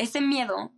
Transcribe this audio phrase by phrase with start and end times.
[0.00, 0.72] ese miedo,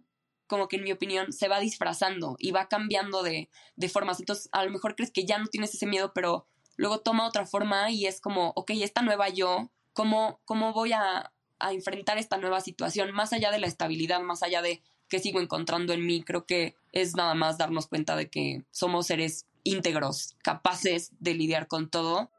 [0.46, 4.20] como que en mi opinión, se va disfrazando y va cambiando de, de formas.
[4.20, 7.46] Entonces, a lo mejor crees que ya no tienes ese miedo, pero luego toma otra
[7.46, 12.36] forma y es como, ok, esta nueva yo, ¿cómo, cómo voy a, a enfrentar esta
[12.36, 13.12] nueva situación?
[13.12, 16.74] Más allá de la estabilidad, más allá de que sigo encontrando en mí, creo que
[16.92, 22.30] es nada más darnos cuenta de que somos seres íntegros, capaces de lidiar con todo.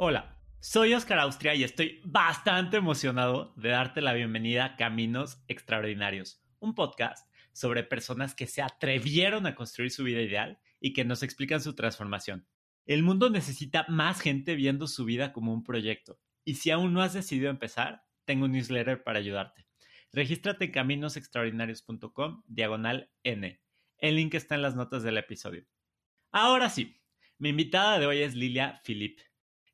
[0.00, 6.40] Hola, soy Oscar Austria y estoy bastante emocionado de darte la bienvenida a Caminos Extraordinarios,
[6.60, 11.24] un podcast sobre personas que se atrevieron a construir su vida ideal y que nos
[11.24, 12.46] explican su transformación.
[12.86, 16.20] El mundo necesita más gente viendo su vida como un proyecto.
[16.44, 19.66] Y si aún no has decidido empezar, tengo un newsletter para ayudarte.
[20.12, 23.60] Regístrate en caminosextraordinarios.com diagonal N.
[23.98, 25.66] El link está en las notas del episodio.
[26.30, 27.00] Ahora sí,
[27.38, 29.18] mi invitada de hoy es Lilia Philip.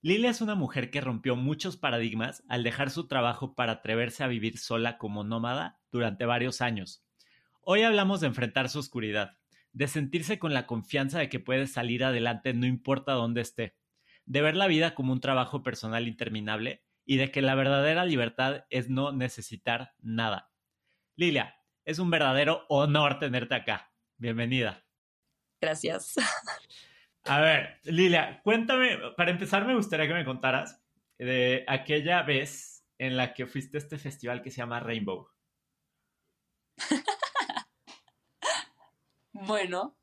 [0.05, 4.27] Lilia es una mujer que rompió muchos paradigmas al dejar su trabajo para atreverse a
[4.27, 7.03] vivir sola como nómada durante varios años.
[7.63, 9.39] Hoy hablamos de enfrentar su oscuridad,
[9.73, 13.79] de sentirse con la confianza de que puede salir adelante no importa dónde esté,
[14.27, 18.67] de ver la vida como un trabajo personal interminable y de que la verdadera libertad
[18.69, 20.53] es no necesitar nada.
[21.17, 23.91] Lilia, es un verdadero honor tenerte acá.
[24.19, 24.85] Bienvenida.
[25.63, 26.17] Gracias.
[27.27, 30.83] A ver, Lilia, cuéntame, para empezar me gustaría que me contaras
[31.19, 35.29] de aquella vez en la que fuiste a este festival que se llama Rainbow.
[39.37, 39.97] Bueno,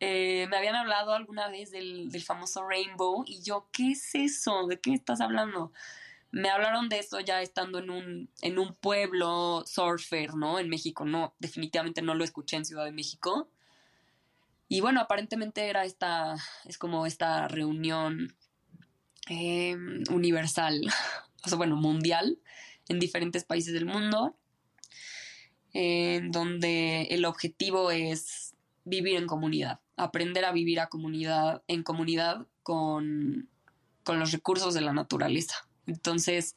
[0.00, 4.66] eh, me habían hablado alguna vez del, famoso Rainbow y yo, ¿qué es eso?
[4.66, 5.72] ¿De qué estás hablando?
[6.32, 10.58] Me hablaron de eso ya estando en un, en un pueblo surfer, ¿no?
[10.58, 13.48] En México, no, definitivamente no lo escuché en Ciudad de México.
[14.68, 18.36] Y bueno, aparentemente era esta, es como esta reunión
[19.28, 20.80] em, universal,
[21.44, 22.38] o sea, bueno, mundial,
[22.88, 24.36] en diferentes países del mundo,
[25.72, 32.46] en donde el objetivo es vivir en comunidad, aprender a vivir a comunidad, en comunidad
[32.62, 33.48] con,
[34.06, 35.68] los recursos de la naturaleza.
[35.86, 36.56] Entonces,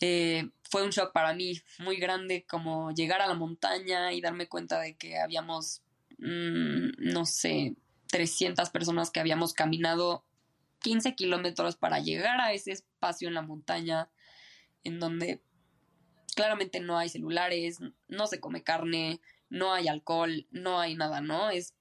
[0.00, 4.48] eh, fue un shock para mí muy grande como llegar a la montaña y darme
[4.48, 5.82] cuenta de que habíamos,
[6.18, 7.76] mm, no sé,
[8.08, 10.24] 300 personas que habíamos caminado
[10.80, 14.08] 15 kilómetros para llegar a ese espacio en la montaña
[14.84, 15.42] en donde
[16.34, 19.20] claramente no hay celulares, no se come carne,
[19.50, 21.50] no hay alcohol, no hay nada, ¿no?
[21.50, 21.74] Es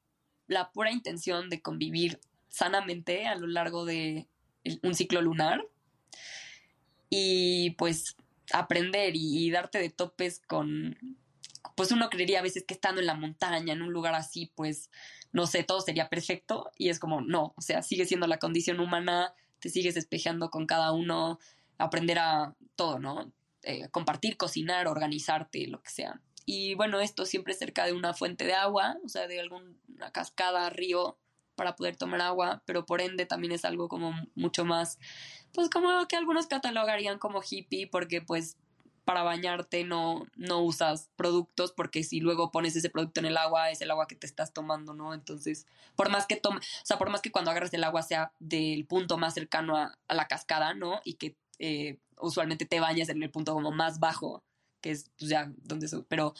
[0.47, 2.19] la pura intención de convivir
[2.49, 4.27] sanamente a lo largo de
[4.81, 5.65] un ciclo lunar
[7.09, 8.15] y pues
[8.51, 10.97] aprender y, darte de topes con,
[11.77, 14.89] pues uno creería a veces que estando en la montaña, en un lugar así, pues
[15.31, 18.79] no sé, todo sería perfecto y es como, no, o sea, sigue siendo la condición
[18.79, 21.37] humana, te sigues espejeando con cada uno,
[21.77, 23.31] aprender a todo, ¿no?
[23.61, 26.19] Eh, compartir, cocinar, organizarte, lo que sea.
[26.47, 29.75] Y bueno, esto siempre cerca de una fuente de agua, o sea, de alguna
[30.11, 31.19] cascada, río,
[31.53, 34.97] para poder tomar agua, pero por ende también es algo como mucho más,
[35.53, 38.57] pues como que algunos catalogarían como hippie, porque pues
[39.07, 43.71] para bañarte no, no usas productos, porque si luego pones ese producto en el agua,
[43.71, 45.13] es el agua que te estás tomando, ¿no?
[45.13, 48.33] Entonces, por más que tome, o sea, por más que cuando agarres el agua sea
[48.39, 50.99] del punto más cercano a, la cascada, ¿no?
[51.05, 54.43] Y que eh, usualmente te bañas en el punto como más bajo
[54.81, 56.33] que es pues, ya donde se, pero,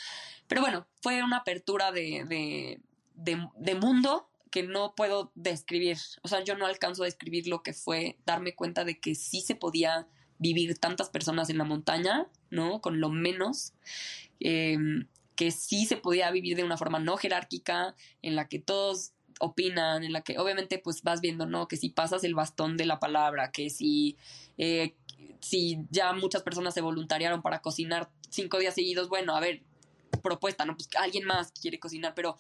[0.50, 2.76] pero bueno, fue una apertura de,
[3.16, 5.98] de, mundo que no puedo describir.
[6.22, 9.40] O sea, yo no alcanzo a describir lo que fue darme cuenta de que sí
[9.40, 10.06] se podía
[10.38, 12.82] vivir tantas personas en la montaña, ¿no?
[12.82, 13.74] Con lo menos.
[14.40, 19.14] Em, que sí se podía vivir de una forma no jerárquica, en la que todos
[19.40, 21.68] opinan, en la que obviamente pues vas viendo, ¿no?
[21.68, 24.18] Que si pasas el bastón de la palabra, que si,
[24.58, 24.96] eh,
[25.40, 29.62] si ya muchas personas se voluntariaron para cocinar cinco días seguidos, bueno, a ver,
[30.24, 30.76] propuesta, ¿no?
[30.76, 32.36] Pues alguien más quiere cocinar, pero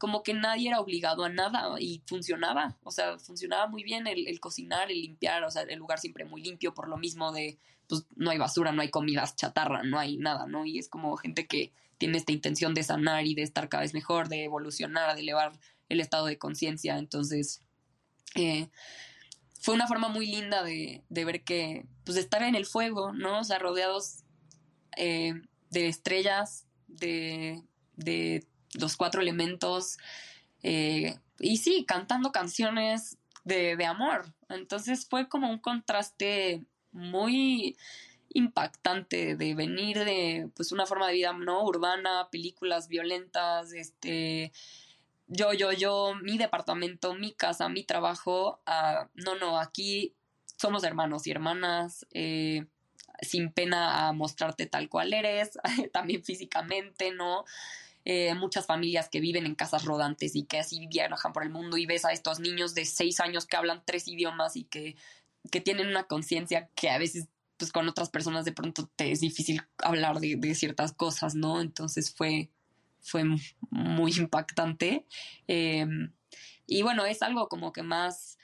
[0.00, 4.40] como que nadie era obligado a nada y funcionaba, o sea, funcionaba muy bien el,
[4.40, 8.06] cocinar, el limpiar, o sea, el lugar siempre muy limpio por lo mismo de, pues
[8.16, 10.64] no hay basura, no hay comidas chatarra, no hay nada, ¿no?
[10.64, 13.92] Y es como gente que tiene esta intención de sanar y de estar cada vez
[13.92, 15.52] mejor, de evolucionar, de elevar
[15.90, 17.62] el estado de conciencia, entonces...
[18.36, 18.70] Eh,
[19.60, 23.40] fue una forma muy linda de, de ver que, pues, estar en el fuego, ¿no?
[23.40, 24.24] O sea, rodeados
[24.96, 25.34] eh,
[25.68, 27.62] de estrellas, de,
[27.96, 29.98] de, los cuatro elementos,
[30.62, 34.26] eh, y sí, cantando canciones de, de, amor.
[34.48, 36.62] Entonces fue como un contraste
[36.92, 37.76] muy
[38.32, 44.52] impactante de venir de pues una forma de vida no urbana, películas violentas, este
[45.32, 48.60] yo, yo, yo, mi departamento, mi casa, mi trabajo,
[49.14, 50.12] no, no, aquí
[50.56, 52.66] somos hermanos y hermanas, eh,
[53.22, 55.52] sin pena a mostrarte tal cual eres,
[55.92, 57.44] también físicamente, ¿no?
[58.04, 61.76] Eh, muchas familias que viven en casas rodantes y que así viajan por el mundo
[61.76, 64.96] y ves a estos niños de seis años que hablan tres idiomas y que,
[65.50, 69.20] que tienen una conciencia que a veces pues con otras personas de pronto te es
[69.20, 71.60] difícil hablar de, ciertas cosas, ¿no?
[71.60, 72.48] Entonces fue,
[73.02, 73.22] fue
[73.68, 75.06] muy impactante.
[75.46, 76.10] Em,
[76.66, 78.38] y bueno, es algo como que más...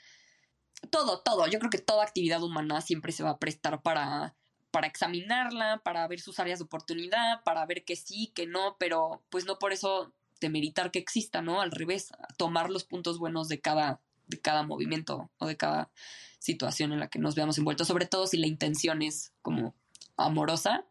[0.91, 1.47] Todo, todo.
[1.47, 4.35] Yo creo que toda actividad humana siempre se va a prestar para,
[4.77, 9.23] para examinarla, para ver sus áreas de oportunidad, para ver que sí, que no, pero
[9.31, 11.61] pues no por eso demeritar que exista, ¿no?
[11.61, 15.89] Al revés, tomar los puntos buenos de cada, de cada movimiento o de cada
[16.37, 19.73] situación en la que nos veamos envueltos, sobre todo si la intención es como
[20.15, 20.85] amorosa.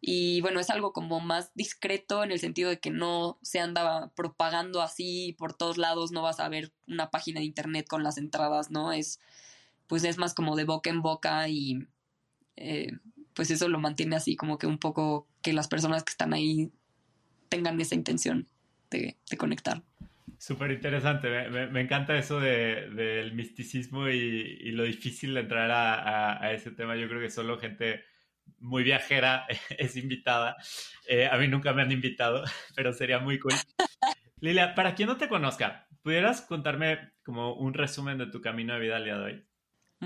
[0.00, 4.10] Y bueno, es algo como más discreto en el sentido de que no se anda
[4.16, 8.18] propagando así por todos lados, no vas a ver una página de internet con las
[8.18, 8.92] entradas, ¿no?
[8.92, 9.20] Es
[9.86, 11.86] pues es más como de boca en boca y
[12.56, 12.92] eh,
[13.34, 16.70] pues eso lo mantiene así como que un poco que las personas que están ahí
[17.48, 18.48] tengan esa intención
[18.90, 19.82] de, de conectar.
[20.38, 26.70] Súper interesante, me, encanta eso de, del misticismo y, lo difícil de entrar a, ese
[26.70, 26.96] tema.
[26.96, 28.04] Yo creo que solo gente
[28.58, 29.46] muy viajera
[29.78, 30.56] es invitada.
[31.08, 32.44] Eh, a mí nunca me han invitado,
[32.76, 33.54] pero sería muy cool.
[34.40, 38.80] Lilia, para quien no te conozca, ¿pudieras contarme como un resumen de tu camino de
[38.80, 39.44] vida al día de hoy?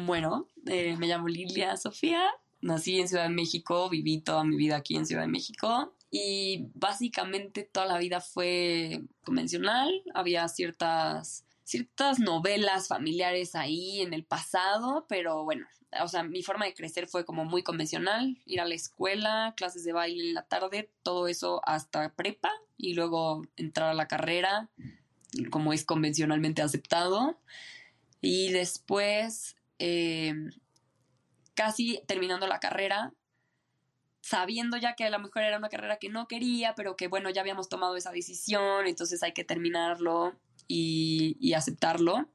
[0.07, 2.29] Bueno, eh, me llamo Lilia Sofía,
[2.61, 6.71] nací en Ciudad de México, viví toda mi vida aquí en Ciudad de México y
[6.75, 15.05] básicamente toda la vida fue convencional, había ciertas ciertas novelas familiares ahí en el pasado,
[15.07, 15.67] pero bueno,
[16.03, 19.85] o sea, mi forma de crecer fue como muy convencional, ir a la escuela, clases
[19.85, 24.71] de baile en la tarde, todo eso hasta prepa y luego entrar a la carrera,
[25.51, 27.39] como es convencionalmente aceptado.
[28.23, 30.35] Y después, eh,
[31.55, 33.13] casi terminando la carrera,
[34.21, 37.31] sabiendo ya que a lo mejor era una carrera que no quería, pero que bueno,
[37.31, 40.39] ya habíamos tomado esa decisión, entonces hay que terminarlo
[40.69, 42.29] y, aceptarlo.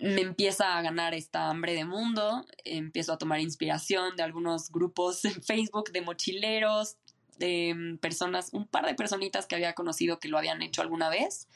[0.00, 5.24] Me empieza a ganar esta hambre de mundo, empiezo a tomar inspiración de algunos grupos
[5.24, 6.96] en Facebook de mochileros,
[7.38, 11.48] de personas, un par de personitas que había conocido que lo habían hecho alguna vez.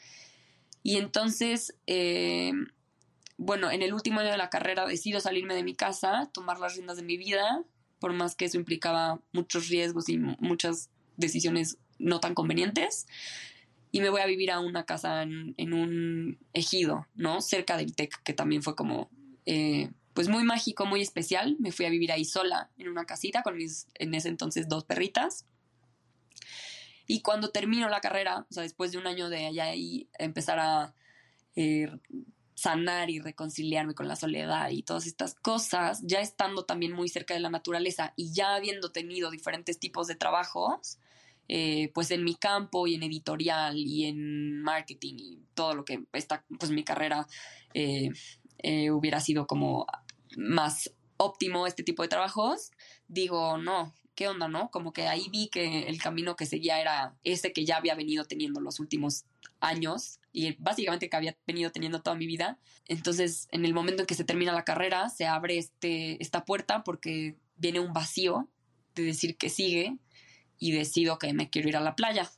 [0.83, 2.53] Y entonces, eh,
[3.43, 6.75] bueno, en el último año de la carrera decido salirme de mi casa, tomar las
[6.75, 7.63] riendas de mi vida,
[7.99, 13.07] por más que eso implicaba muchos riesgos y muchas decisiones no tan convenientes.
[13.91, 17.41] Y me voy a vivir a una casa en, un ejido, ¿no?
[17.41, 19.09] Cerca del TEC, que también fue como,
[19.47, 21.57] eh, pues muy mágico, muy especial.
[21.59, 24.85] Me fui a vivir ahí sola, en una casita, con mis, en ese entonces, dos
[24.85, 25.47] perritas.
[27.07, 30.59] Y cuando termino la carrera, o sea, después de un año de allá ahí, empezar
[30.59, 30.93] a
[31.55, 31.89] eh,
[32.61, 37.33] sanar y reconciliarme con la soledad y todas estas cosas, ya estando también muy cerca
[37.33, 40.99] de la naturaleza y ya habiendo tenido diferentes tipos de trabajos,
[41.47, 46.03] eh, pues en mi campo y en editorial y en marketing y todo lo que
[46.13, 47.27] está, pues mi carrera
[47.73, 48.11] eh,
[48.59, 49.87] eh, hubiera sido como
[50.37, 52.71] más óptimo este tipo de trabajos,
[53.07, 54.69] digo, no, ¿qué onda, no?
[54.69, 58.25] Como que ahí vi que el camino que seguía era ese que ya había venido
[58.25, 59.25] teniendo los últimos
[59.59, 62.57] años y básicamente que había venido teniendo toda mi vida.
[62.87, 66.83] Entonces, en el momento en que se termina la carrera, se abre este, esta puerta
[66.83, 68.49] porque viene un vacío
[68.95, 69.97] de decir que sigue
[70.59, 72.31] y decido que me quiero ir a la playa.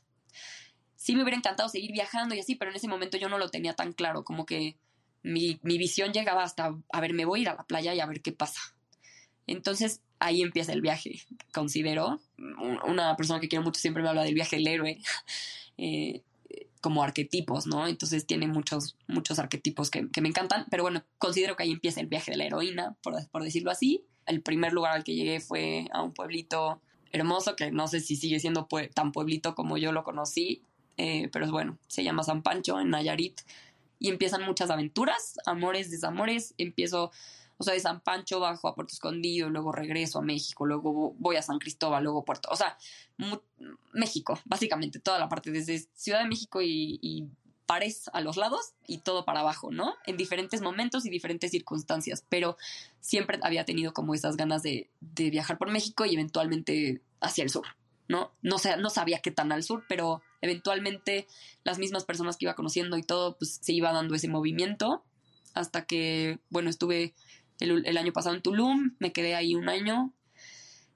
[0.96, 3.50] Sí me hubiera encantado seguir viajando y así, pero en ese momento yo no lo
[3.50, 4.76] tenía tan claro, como que
[5.22, 8.00] mi, mi visión llegaba hasta, a ver, me voy a ir a la playa y
[8.00, 8.60] a ver qué pasa.
[9.46, 11.20] Entonces ahí empieza el viaje,
[11.52, 12.20] considero.
[12.86, 14.98] Una persona que quiero mucho siempre me habla del viaje del héroe.
[15.76, 16.22] Eh,
[16.84, 17.88] como arquetipos, ¿no?
[17.88, 22.08] Entonces tiene muchos, muchos arquetipos que, me encantan, pero bueno, considero que ahí empieza el
[22.08, 24.04] viaje de la heroína, por, por decirlo así.
[24.26, 28.16] El primer lugar al que llegué fue a un pueblito hermoso, que no sé si
[28.16, 30.60] sigue siendo tan pueblito como yo lo conocí,
[30.98, 33.40] eh, pero es bueno, se llama San Pancho, en Nayarit,
[33.98, 37.12] y empiezan muchas aventuras, amores, desamores, empiezo
[37.64, 41.36] o sea, de San Pancho bajo a Puerto Escondido, luego regreso a México, luego voy
[41.36, 42.76] a San Cristóbal, luego Puerto, o sea,
[43.94, 47.28] México, básicamente, toda la parte, desde Ciudad de México y,
[47.66, 49.94] pares a los lados y todo para abajo, ¿no?
[50.04, 52.58] En diferentes momentos y diferentes circunstancias, pero
[53.00, 57.64] siempre había tenido como esas ganas de, viajar por México y eventualmente hacia el sur,
[58.06, 58.32] ¿no?
[58.42, 61.26] No, sé, no sabía qué tan al sur, pero eventualmente
[61.62, 65.02] las mismas personas que iba conociendo y todo, pues se iba dando ese movimiento
[65.54, 67.14] hasta que, bueno, estuve
[67.60, 70.12] el, año pasado en Tulum, me quedé ahí un año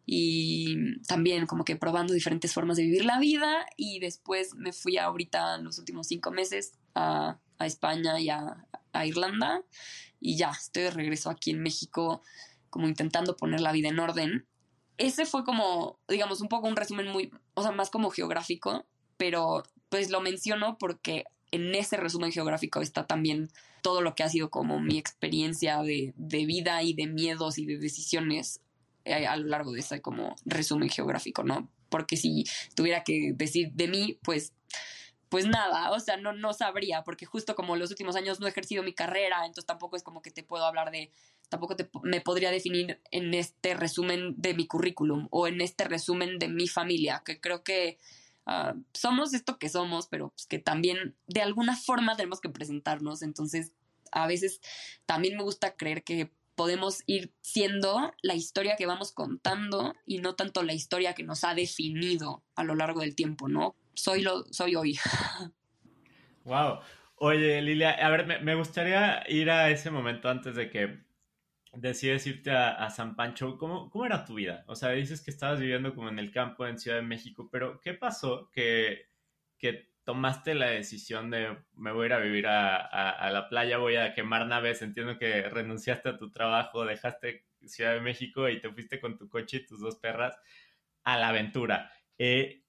[0.07, 4.97] y también como que probando diferentes formas de vivir la vida y después me fui
[4.97, 8.65] ahorita en los últimos cinco meses a, España y a,
[9.05, 9.63] Irlanda
[10.21, 12.23] y ya estoy de regreso aquí en México
[12.71, 14.47] como intentando poner la vida en orden.
[14.97, 18.87] Ese fue como, digamos, un poco un resumen muy, o sea, más como geográfico,
[19.17, 23.51] pero pues lo menciono porque en ese resumen geográfico está también
[23.83, 27.67] todo lo que ha sido como mi experiencia de, de vida y de miedos y
[27.67, 28.61] de decisiones
[29.05, 31.71] eh, a lo largo de ese como resumen geográfico, ¿no?
[31.89, 32.45] Porque si
[32.75, 34.53] tuviera que decir de mí, pues
[35.29, 38.51] pues nada, o sea, no, no sabría, porque justo como los últimos años no he
[38.51, 41.13] ejercido mi carrera, entonces tampoco es como que te puedo hablar de,
[41.51, 46.39] tampoco te, me podría definir en este resumen de mi currículum o en este resumen
[46.39, 47.99] de mi familia, que creo que
[48.49, 53.23] ah, somos esto que somos, pero pues que también de alguna forma tenemos que presentarnos,
[53.23, 53.73] entonces
[54.11, 54.61] a veces
[55.07, 60.35] también me gusta creer que podemos ir siendo la historia que vamos contando y no
[60.35, 63.77] tanto la historia que nos ha definido a lo largo del tiempo, ¿no?
[63.95, 64.99] Soy lo soy hoy.
[66.45, 66.79] Wow.
[67.17, 70.99] Oye, Lilia, a ver, me, gustaría ir a ese momento antes de que
[71.73, 73.59] decides irte a, San Pancho.
[73.59, 74.65] ¿Cómo, ¿Cómo, era tu vida?
[74.67, 77.81] O sea, dices que estabas viviendo como en el campo en Ciudad de México, pero
[77.81, 79.09] ¿qué pasó que,
[79.59, 83.97] que tomaste la decisión de me voy a ir a vivir a, la playa, voy
[83.97, 88.73] a quemar naves, entiendo que renunciaste a tu trabajo, dejaste Ciudad de México y te
[88.73, 90.35] fuiste con tu coche y tus dos perras
[91.05, 91.93] a la aventura.
[92.17, 92.63] Eh,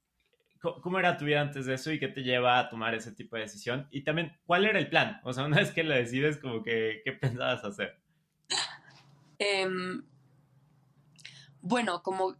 [0.60, 3.38] ¿Cómo era tu vida antes de eso y qué te lleva a tomar ese tipo
[3.38, 3.88] de decisión?
[3.90, 5.22] Y también, ¿cuál era el plan?
[5.24, 7.98] O sea, una vez que lo decides, como que, ¿qué pensabas hacer?
[9.40, 10.04] Em,
[11.62, 12.36] bueno, como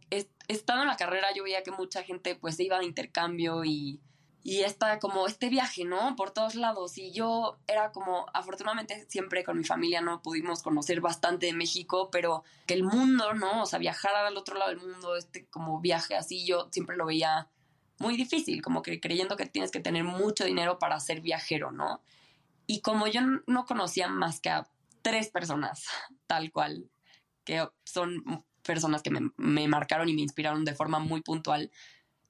[0.48, 4.00] estando en la carrera, yo veía que mucha gente pues iba de intercambio y
[4.42, 6.16] y está como este viaje, ¿no?
[6.16, 6.96] Por todos lados.
[6.96, 12.08] Y yo era como, afortunadamente siempre con mi familia no pudimos conocer bastante de México,
[12.10, 13.62] pero que el mundo, ¿no?
[13.62, 17.06] O sea, viajar al otro lado del mundo, este como viaje así, yo siempre lo
[17.06, 17.48] veía
[17.98, 22.00] muy difícil, como que creyendo que tienes que tener mucho dinero para ser viajero, ¿no?
[22.66, 24.68] Y como yo no conocía más que a
[25.02, 25.84] tres personas,
[26.26, 26.90] tal cual,
[27.44, 31.70] que son personas que me, marcaron y me inspiraron de forma muy puntual,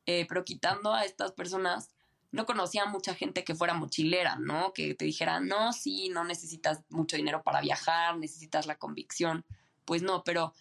[0.06, 1.90] eh, pero quitando a estas personas,
[2.32, 4.72] no conocía mucha gente que fuera mochilera, ¿no?
[4.72, 9.44] Que te dijera, no, sí, no necesitas mucho dinero para viajar, necesitas la convicción.
[9.84, 10.54] Pues no, pero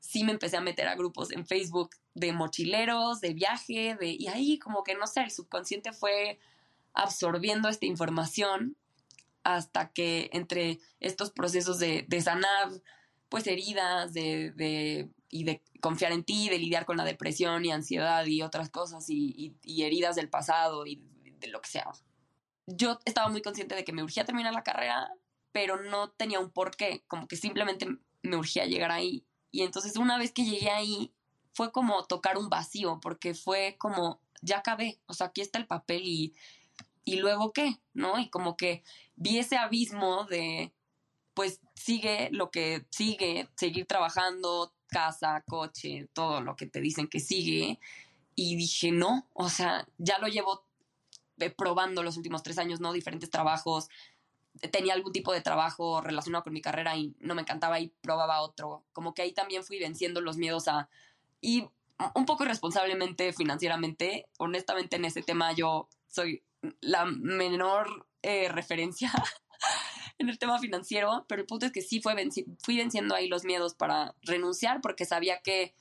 [0.00, 4.28] sí me empecé a meter a grupos en Facebook de mochileros, de viaje, de, y
[4.28, 6.38] ahí como que no sé, el subconsciente fue
[6.94, 8.76] absorbiendo esta información
[9.44, 12.70] hasta que entre estos procesos de, de sanar,
[13.28, 17.72] pues heridas, de, de, y de confiar en ti, de lidiar con la depresión y
[17.72, 21.02] ansiedad y otras cosas y, heridas del pasado y
[21.40, 21.90] de, lo que sea.
[22.66, 25.10] Yo estaba muy consciente de que me urgía terminar la carrera,
[25.50, 27.88] pero no tenía un porqué, como que simplemente
[28.22, 29.26] me urgía llegar ahí.
[29.50, 31.12] Y entonces una vez que llegué ahí,
[31.54, 35.66] fue como tocar un vacío, porque fue como, ya acabé, o sea, aquí está el
[35.66, 36.34] papel y,
[37.04, 38.18] y luego qué, ¿no?
[38.18, 38.82] Y como que
[39.16, 40.72] vi ese abismo de,
[41.34, 47.20] pues sigue lo que sigue, seguir trabajando, casa, coche, todo lo que te dicen que
[47.20, 47.80] sigue.
[48.34, 50.64] Y dije, no, o sea, ya lo llevo
[51.38, 52.92] eh, probando los últimos tres años, ¿no?
[52.92, 53.88] Diferentes trabajos.
[54.70, 58.42] Tenía algún tipo de trabajo relacionado con mi carrera y no me encantaba y probaba
[58.42, 58.84] otro.
[58.92, 60.88] Como que ahí también fui venciendo los miedos a...
[61.40, 61.66] Y
[62.14, 66.42] un poco irresponsablemente financieramente, honestamente en ese tema yo soy
[66.80, 69.12] la menor eh, referencia
[70.18, 72.14] en el tema financiero, pero el punto es que sí fue
[72.62, 75.74] fui venciendo ahí los miedos para renunciar porque sabía que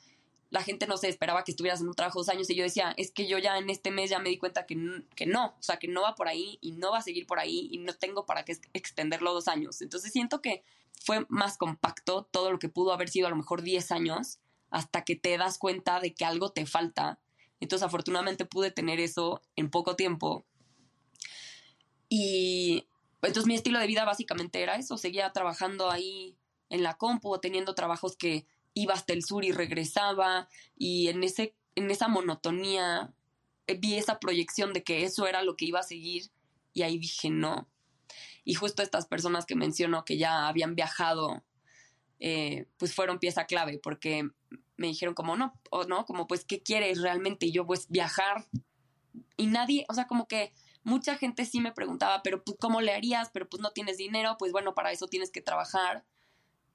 [0.52, 2.94] la gente no se esperaba que estuvieras en un trabajo dos años y yo decía,
[2.98, 4.76] es que yo ya en este mes ya me di cuenta que,
[5.16, 7.40] que no, o sea, que no va por ahí y no va a seguir por
[7.40, 9.82] ahí y no tengo para qué extenderlo dos años.
[9.82, 10.64] Entonces siento que
[11.04, 15.04] fue más compacto todo lo que pudo haber sido a lo mejor 10 años hasta
[15.04, 17.20] que te das cuenta de que algo te falta.
[17.62, 20.46] Entonces afortunadamente pude tener eso en poco tiempo.
[22.14, 22.90] Y
[23.22, 26.36] entonces mi estilo de vida básicamente era eso, seguía trabajando ahí
[26.70, 31.56] en la compu, teniendo trabajos que iba hasta el sur y regresaba y en, ese,
[31.76, 33.14] en esa monotonía
[33.66, 36.32] eh, vi esa proyección de que eso era lo que iba a seguir
[36.74, 37.70] y ahí dije no.
[38.44, 41.46] Y justo estas personas que menciono que ya habían viajado,
[42.20, 44.30] eh, pues fueron pieza clave porque
[44.76, 47.46] me dijeron como no, o no, como pues, ¿qué quieres realmente?
[47.46, 48.48] Y yo pues viajar.
[49.38, 50.52] Y nadie, o sea, como que
[50.84, 53.30] mucha gente sí me preguntaba, pero pues, ¿cómo le harías?
[53.32, 56.06] Pero pues no tienes dinero, pues bueno, para eso tienes que trabajar.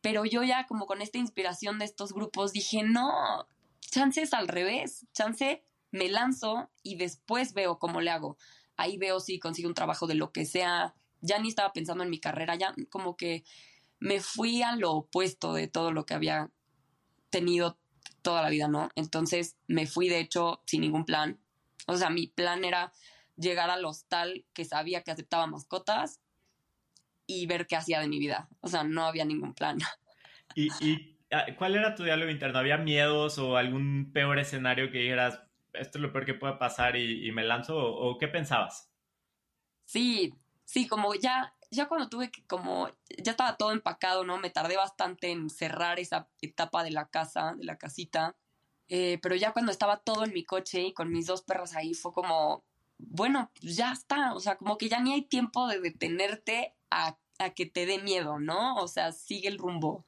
[0.00, 3.48] Pero yo ya como con esta inspiración de estos grupos dije, no,
[3.80, 8.36] chance es al revés, chance me lanzo y después veo cómo le hago.
[8.76, 10.94] Ahí veo si consigo un trabajo de lo que sea.
[11.22, 13.42] Ya ni estaba pensando en mi carrera, ya como que
[13.98, 16.50] me fui a lo opuesto de todo lo que había
[17.30, 17.78] tenido
[18.22, 18.90] toda la vida, ¿no?
[18.94, 21.40] Entonces me fui de hecho sin ningún plan.
[21.86, 22.92] O sea, mi plan era
[23.37, 26.21] llegar al hostal que sabía que aceptaba mascotas
[27.26, 28.49] y ver qué hacía de mi vida.
[28.61, 29.78] O sea, no había ningún plan.
[30.55, 32.59] ¿Y, y ah, cuál era tu diálogo interno?
[32.59, 35.40] ¿Había miedos o algún peor escenario que dijeras,
[35.73, 37.76] esto es lo peor que puede pasar y, me lanzo?
[37.76, 38.90] ¿O, qué pensabas?
[39.85, 42.90] Sí, sí, como ya, ya cuando tuve que, como,
[43.23, 44.38] ya estaba todo empacado, ¿no?
[44.38, 48.37] Me tardé bastante en cerrar esa etapa de la casa, de la casita.
[48.88, 51.93] Eh, pero ya cuando estaba todo en mi coche y con mis dos perros ahí,
[51.95, 52.64] fue como,
[52.98, 54.34] bueno, pues ya está.
[54.34, 57.98] O sea, como que ya ni hay tiempo de detenerte a, a que te dé
[57.98, 58.76] miedo, ¿no?
[58.76, 60.04] O sea, sigue el rumbo.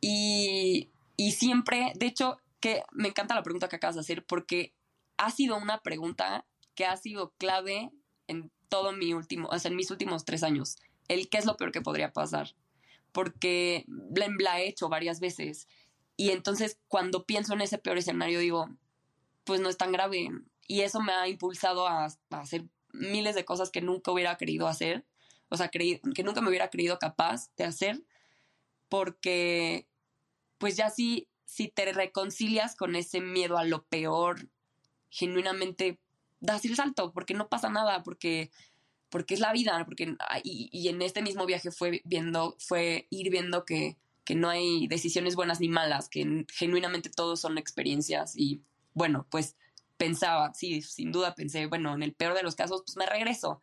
[0.00, 4.72] Y, y siempre, de hecho, que me encanta la pregunta que acabas de hacer porque
[5.16, 7.90] ha sido una pregunta que ha sido clave
[8.28, 10.76] en todo mi último, o sea, en mis últimos tres años.
[11.08, 12.54] El qué es lo peor que podría pasar.
[13.12, 13.84] Porque
[14.38, 15.66] la, he hecho varias veces.
[16.16, 18.68] Y entonces cuando pienso en ese peor escenario digo,
[19.44, 20.30] pues no es tan grave.
[20.68, 24.68] Y eso me ha impulsado a, a hacer miles de cosas que nunca hubiera querido
[24.68, 25.04] hacer.
[25.48, 28.04] O sea, que nunca me hubiera creído capaz de hacer.
[28.88, 29.88] Porque,
[30.58, 34.48] pues ya sí, si te reconcilias con ese miedo a lo peor,
[35.10, 35.98] genuinamente
[36.40, 38.50] das el salto, porque no pasa nada, porque,
[39.08, 43.30] porque es la vida, porque, y, y en este mismo viaje fue viendo, fue ir
[43.30, 48.62] viendo que, que no hay decisiones buenas ni malas, que genuinamente todos son experiencias y
[48.92, 49.56] bueno, pues
[49.98, 53.62] pensaba, sí, sin duda pensé, bueno, en el peor de los casos, pues me regreso.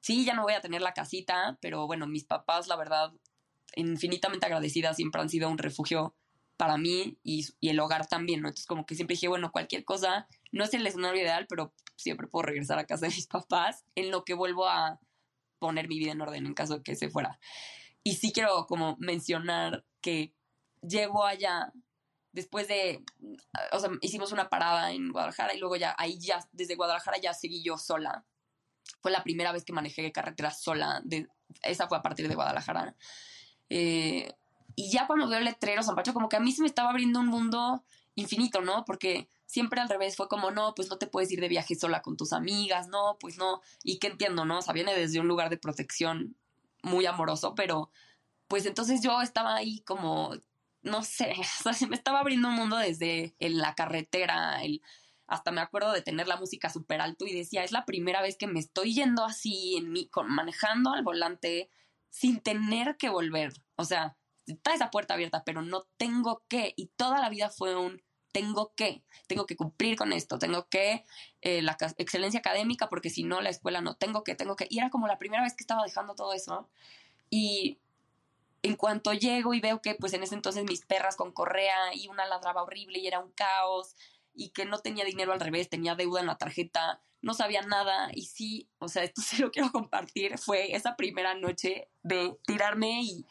[0.00, 3.12] Sí, ya no voy a tener la casita, pero bueno, mis papás, la verdad,
[3.76, 6.16] infinitamente agradecidas, siempre han sido un refugio
[6.56, 8.48] para mí y, el hogar también, ¿no?
[8.48, 12.26] Entonces como que siempre dije, bueno, cualquier cosa, no es el escenario ideal, pero siempre
[12.26, 14.98] puedo regresar a casa de mis papás en lo que vuelvo a
[15.58, 17.38] poner mi vida en orden en caso de que se fuera.
[18.02, 20.34] Y sí quiero como mencionar que
[20.82, 21.72] llego allá
[22.32, 23.04] después de,
[23.72, 27.34] o sea, hicimos una parada en Guadalajara y luego ya, ahí ya, desde Guadalajara ya
[27.34, 28.24] seguí yo sola.
[29.00, 31.28] Fue la primera vez que manejé carretera sola, de,
[31.62, 32.94] esa fue a partir de Guadalajara.
[33.68, 34.32] Eh,
[34.76, 36.90] y ya cuando veo el letrero, San Pacho, como que a mí se me estaba
[36.90, 38.84] abriendo un mundo infinito, ¿no?
[38.84, 42.02] Porque siempre al revés fue como, no, pues no te puedes ir de viaje sola
[42.02, 43.60] con tus amigas, no, pues no.
[43.82, 44.58] Y que entiendo, ¿no?
[44.58, 46.36] O sea, viene desde un lugar de protección
[46.82, 47.90] muy amoroso, pero
[48.48, 50.32] pues entonces yo estaba ahí como,
[50.82, 54.82] no sé, o sea, se me estaba abriendo un mundo desde en la carretera, el,
[55.26, 58.36] hasta me acuerdo de tener la música súper alto y decía, es la primera vez
[58.36, 61.70] que me estoy yendo así, en mi, con, manejando al volante
[62.08, 63.52] sin tener que volver.
[63.76, 64.16] O sea,
[64.46, 66.74] está esa puerta abierta, pero no tengo que.
[66.76, 71.04] Y toda la vida fue un tengo que, tengo que cumplir con esto, tengo que
[71.40, 74.66] eh, la excelencia académica, porque si no, la escuela no, tengo que, tengo que.
[74.70, 76.68] Y era como la primera vez que estaba dejando todo eso.
[77.28, 77.78] Y
[78.62, 82.08] en cuanto llego y veo que pues en ese entonces mis perras con correa y
[82.08, 83.96] una ladraba horrible y era un caos
[84.34, 88.10] y que no tenía dinero al revés, tenía deuda en la tarjeta, no sabía nada
[88.14, 93.02] y sí, o sea, esto sí lo quiero compartir, fue esa primera noche de tirarme
[93.02, 93.26] y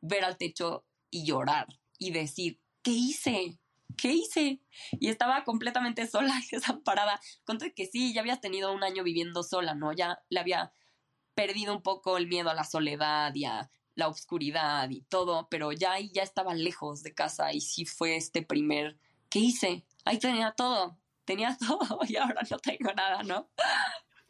[0.00, 1.66] ver al techo y llorar
[1.98, 3.58] y decir, ¿qué hice?
[3.96, 4.60] ¿Qué hice?
[4.92, 7.20] Y estaba completamente sola y desamparada.
[7.44, 9.92] Conté que sí, ya había tenido un año viviendo sola, ¿no?
[9.92, 10.72] Ya le había
[11.34, 15.72] perdido un poco el miedo a la soledad y a la oscuridad y todo, pero
[15.72, 18.96] ya ya estaba lejos de casa y sí fue este primer,
[19.28, 19.84] ¿qué hice?
[20.04, 23.50] Ahí tenía todo, tenía todo y ahora no tengo nada, ¿no?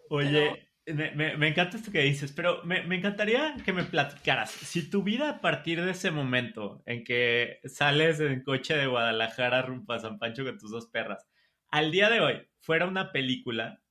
[0.08, 4.50] Oye, me, encanta esto que dices, pero me, encantaría que me platicaras.
[4.50, 9.62] Si tu vida a partir de ese momento en que sales en coche de Guadalajara
[9.62, 11.26] rumbo a San Pancho con tus dos perras,
[11.70, 13.82] al día de hoy fuera una película,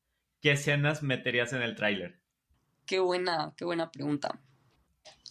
[0.41, 2.21] ¿qué escenas meterías en el tráiler?
[2.85, 4.39] Qué buena, qué buena pregunta.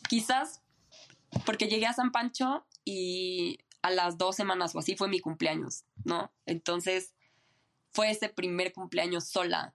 [0.09, 0.63] Quizás
[1.45, 5.85] porque llegué a San Pancho y a las dos semanas o así fue mi cumpleaños,
[6.05, 6.33] ¿no?
[6.47, 7.15] Entonces
[7.93, 9.75] fue ese primer cumpleaños sola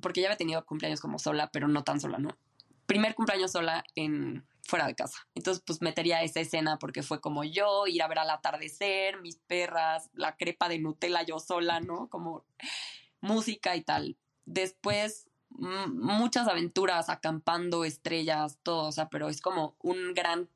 [0.00, 2.36] porque ya había tenido cumpleaños como sola, pero no tan sola, ¿no?
[2.86, 5.26] Primer cumpleaños sola en fuera de casa.
[5.34, 9.36] Entonces, pues metería esa escena porque fue como yo, ir a ver al atardecer, mis
[9.36, 12.08] perras, la crepa de Nutella yo sola, ¿no?
[12.08, 12.44] Como
[13.20, 14.18] música y tal.
[14.44, 20.48] Después, muchas aventuras, acampando, estrellas, todo, o sea, pero es como un gran,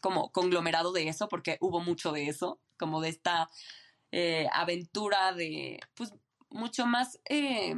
[0.00, 3.48] como conglomerado de eso, porque hubo mucho de eso, como de esta
[4.12, 6.14] eh, aventura de, pues,
[6.50, 7.20] mucho más...
[7.28, 7.76] Eh,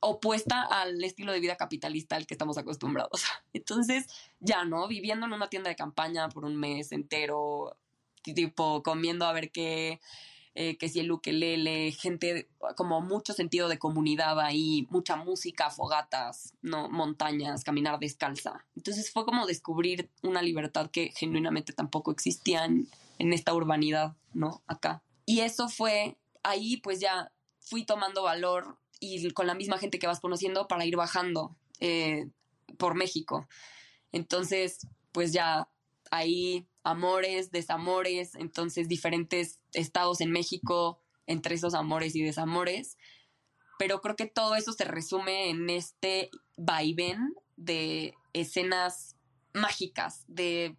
[0.00, 3.24] opuesta al estilo de vida capitalista al que estamos acostumbrados.
[3.52, 4.06] Entonces,
[4.40, 4.86] ya, ¿no?
[4.88, 7.76] Viviendo en una tienda de campaña por un mes entero,
[8.22, 10.00] tipo comiendo a ver qué,
[10.54, 16.52] eh, que si el ukelele, gente, como mucho sentido de comunidad ahí, mucha música, fogatas,
[16.60, 16.90] ¿no?
[16.90, 18.66] Montañas, caminar descalza.
[18.76, 22.88] Entonces fue como descubrir una libertad que genuinamente tampoco existía en,
[23.18, 24.62] esta urbanidad, ¿no?
[24.66, 25.02] Acá.
[25.24, 30.08] Y eso fue, ahí pues ya fui tomando valor y con la misma gente que
[30.08, 32.28] vas conociendo para ir bajando eh,
[32.76, 33.48] por México.
[34.10, 35.68] Entonces, pues ya
[36.12, 42.98] ahí amores, desamores, entonces diferentes estados en México, entre esos amores y desamores.
[43.78, 49.16] Pero creo que todo eso se resume en este vaivén de escenas
[49.54, 50.76] mágicas, de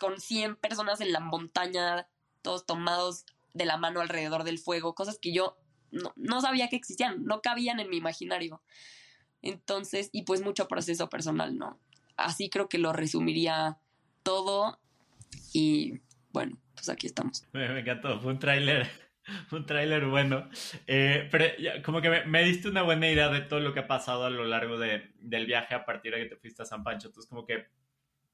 [0.00, 2.08] con 100 personas en la montaña,
[2.42, 5.56] todos tomados de la mano alrededor del fuego, cosas que yo
[5.92, 8.60] no, no sabía que existían, no cabían en mi imaginario.
[9.40, 11.78] Entonces, y pues mucho proceso personal, ¿no?
[12.16, 13.78] Así creo que lo resumiría
[14.24, 14.80] todo
[15.52, 16.00] y
[16.32, 17.46] bueno, pues aquí estamos.
[17.52, 18.88] Me, encantó, fue un tráiler,
[19.52, 20.48] un tráiler bueno,
[20.88, 21.44] eh, pero
[21.84, 24.44] como que me, diste una buena idea de todo lo que ha pasado a lo
[24.44, 27.46] largo de, del viaje a partir de que te fuiste a San Pancho, entonces como
[27.46, 27.68] que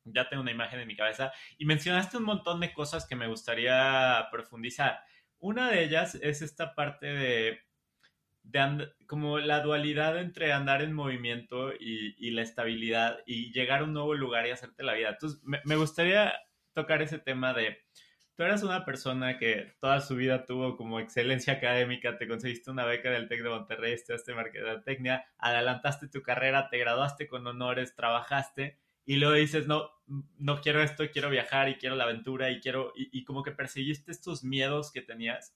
[0.05, 3.27] ya tengo una imagen en mi cabeza y mencionaste un montón de cosas que me
[3.27, 5.01] gustaría profundizar.
[5.39, 7.61] Una de ellas es esta parte de,
[8.43, 13.85] de como la dualidad entre andar en movimiento y, y, la estabilidad y llegar a
[13.85, 15.11] un nuevo lugar y hacerte la vida.
[15.11, 16.35] Entonces, me, me gustaría
[16.73, 17.79] tocar ese tema de,
[18.37, 22.85] tú eras una persona que toda su vida tuvo como excelencia académica, te conseguiste una
[22.85, 28.79] beca del TEC de Monterrey, estudiaste mercadotecnia, adelantaste tu carrera, te graduaste con honores, trabajaste
[29.05, 29.91] y luego dices, no,
[30.39, 34.13] no quiero esto, quiero viajar y quiero la aventura y quiero, y, como que perseguiste
[34.13, 35.55] estos miedos que tenías.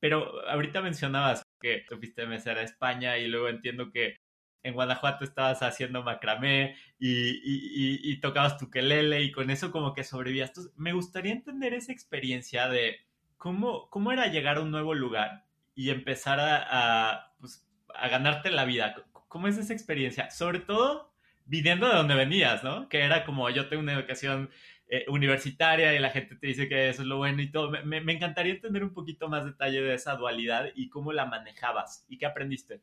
[0.00, 4.18] Pero ahorita mencionabas que te fuiste mesera a España y luego entiendo que
[4.62, 10.04] en Guanajuato estabas haciendo macramé y, y, tocabas tu quelele y con eso como que
[10.04, 10.50] sobrevivías.
[10.50, 12.96] Entonces, me gustaría entender esa experiencia de
[13.36, 15.44] cómo, cómo era llegar a un nuevo lugar
[15.74, 18.96] y empezar a, a, pues, a ganarte la vida.
[19.28, 20.30] ¿Cómo es esa experiencia?
[20.30, 21.12] Sobre todo
[21.46, 22.88] viniendo de donde venías, ¿no?
[22.88, 24.50] Que era como yo tengo una educación
[24.88, 27.70] eh, universitaria y la gente te dice que eso es lo bueno y todo.
[27.84, 32.16] Me, encantaría entender un poquito más detalle de esa dualidad y cómo la manejabas y
[32.16, 32.80] qué aprendiste.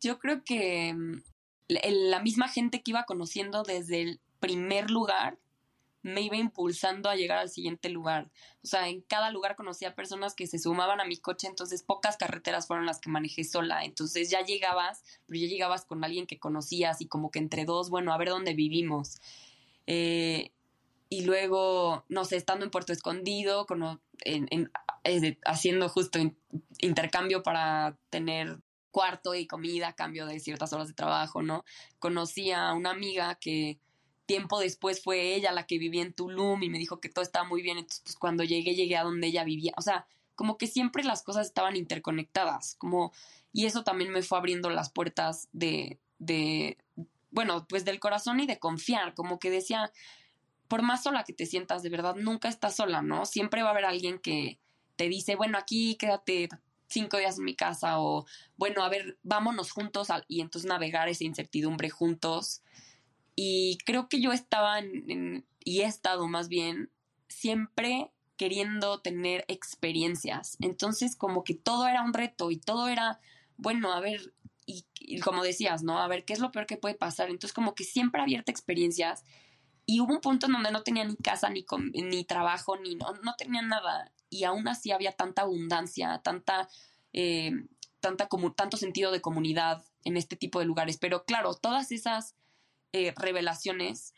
[0.00, 1.22] Yo creo que mm,
[1.68, 5.38] la misma gente que iba conociendo desde el primer lugar
[6.02, 8.30] me iba impulsando a llegar al siguiente lugar.
[8.62, 12.16] O sea, en cada lugar conocía personas que se sumaban a mi coche, entonces pocas
[12.16, 13.84] carreteras fueron las que manejé sola.
[13.84, 17.88] Entonces ya llegabas, pero ya llegabas con alguien que conocías y como que entre dos,
[17.88, 19.20] bueno, a ver dónde vivimos.
[19.86, 20.50] Eh,
[21.12, 23.66] y luego, no sé, estando en Puerto Escondido,
[24.24, 24.70] en,
[25.44, 26.18] haciendo justo
[26.78, 31.66] intercambio para tener cuarto y comida a cambio de ciertas horas de trabajo, ¿no?
[31.98, 33.78] Conocí a una amiga que
[34.24, 37.46] tiempo después fue ella la que vivía en Tulum y me dijo que todo estaba
[37.46, 40.66] muy bien, entonces pues cuando llegué llegué a donde ella vivía, o sea, como que
[40.66, 43.12] siempre las cosas estaban interconectadas, como
[43.52, 46.78] y eso también me fue abriendo las puertas de de
[47.32, 49.90] bueno, pues del corazón y de confiar, como que decía,
[50.72, 53.26] por más sola que te sientas, de verdad nunca estás sola, ¿no?
[53.26, 54.58] Siempre va a haber alguien que
[54.96, 56.48] te dice, bueno, aquí quédate
[56.88, 58.24] cinco días en mi casa o,
[58.56, 62.62] bueno, a ver, vámonos juntos y entonces navegar esa incertidumbre juntos.
[63.34, 66.90] Y creo que yo estaba y he estado más bien
[67.28, 70.56] siempre queriendo tener experiencias.
[70.58, 73.20] Entonces como que todo era un reto y todo era,
[73.58, 74.32] bueno, a ver,
[74.64, 74.86] y,
[75.20, 75.98] como decías, ¿no?
[75.98, 77.28] A ver, ¿qué es lo peor que puede pasar?
[77.28, 79.22] Entonces como que siempre abierta experiencias
[79.86, 83.12] y hubo un punto en donde no tenía ni casa, ni, ni trabajo, ni no,
[83.22, 86.68] no tenía nada y aún así había tanta abundancia, tanta,
[87.12, 87.52] eh,
[88.00, 90.96] tanta como, tanto sentido de comunidad en este tipo de lugares.
[90.96, 92.34] Pero claro, todas esas
[92.92, 94.14] eh, revelaciones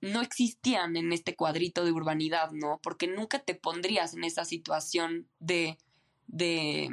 [0.00, 2.78] no existían en este cuadrito de urbanidad, ¿no?
[2.82, 5.78] Porque nunca te pondrías en esa situación de,
[6.28, 6.90] de,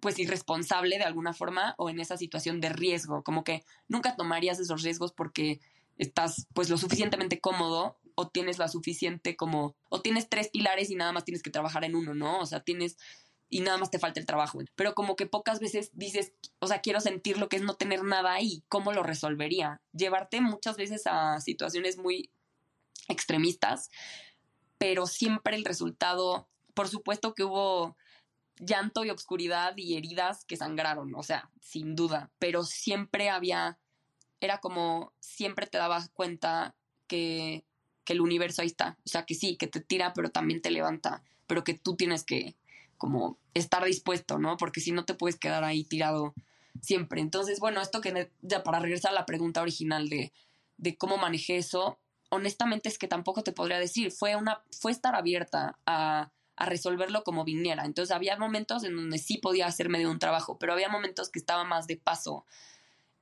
[0.00, 4.58] pues irresponsable de alguna forma o en esa situación de riesgo, como que nunca tomarías
[4.58, 5.60] esos riesgos porque
[5.96, 10.94] estás pues lo suficientemente cómodo o tienes la suficiente como, o tienes tres pilares y
[10.94, 12.38] nada más tienes que trabajar en uno, ¿no?
[12.40, 12.96] O sea, tienes
[13.48, 14.58] y nada más te falta el trabajo.
[14.74, 18.02] Pero como que pocas veces dices, o sea, quiero sentir lo que es no tener
[18.02, 19.80] nada ahí, ¿cómo lo resolvería?
[19.92, 22.30] Llevarte muchas veces a situaciones muy
[23.08, 23.90] extremistas,
[24.78, 27.96] pero siempre el resultado, por supuesto que hubo
[28.58, 33.78] llanto y obscuridad y heridas que sangraron, o sea, sin duda, pero siempre había,
[34.40, 36.74] era como, siempre te dabas cuenta
[37.06, 37.64] que
[38.06, 38.96] que el universo ahí está.
[39.04, 42.24] O sea, que sí, que te tira, pero también te levanta, pero que tú tienes
[42.24, 42.56] que
[42.96, 44.56] como estar dispuesto, ¿no?
[44.56, 46.32] Porque si no te puedes quedar ahí tirado
[46.80, 47.20] siempre.
[47.20, 50.32] Entonces, bueno, esto que ya para regresar a la pregunta original de,
[50.78, 51.98] de cómo manejé eso,
[52.30, 57.24] honestamente es que tampoco te podría decir, fue una, fue estar abierta a, a resolverlo
[57.24, 57.84] como viniera.
[57.84, 61.40] Entonces había momentos en donde sí podía hacerme de un trabajo, pero había momentos que
[61.40, 62.46] estaba más de paso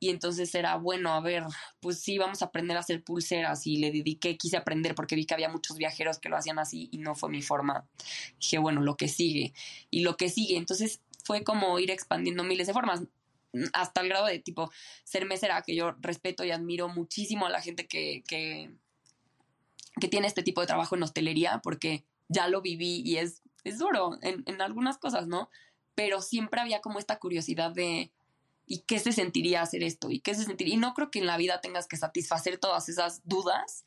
[0.04, 1.44] Y entonces era, bueno, a ver,
[1.80, 5.24] pues sí, vamos a aprender a hacer pulseras y le dediqué, quise aprender porque vi
[5.24, 7.88] que había muchos viajeros que lo hacían así y no fue mi forma.
[8.38, 9.54] Dije, bueno, lo que sigue
[9.88, 10.58] y lo que sigue.
[10.58, 13.04] Entonces fue como ir expandiendo miles de formas
[13.72, 14.70] hasta el grado de tipo
[15.04, 18.74] ser mesera, que yo respeto y admiro muchísimo a la gente que, que,
[20.10, 24.18] tiene este tipo de trabajo en hostelería, porque ya lo viví y es, es duro
[24.20, 25.48] en, en algunas cosas, ¿no?
[25.94, 28.12] Pero siempre había como esta curiosidad de,
[28.66, 30.10] ¿y qué se sentiría hacer esto?
[30.10, 30.74] ¿Y qué se sentiría?
[30.74, 33.84] Y no creo que en la vida tengas que satisfacer todas esas dudas,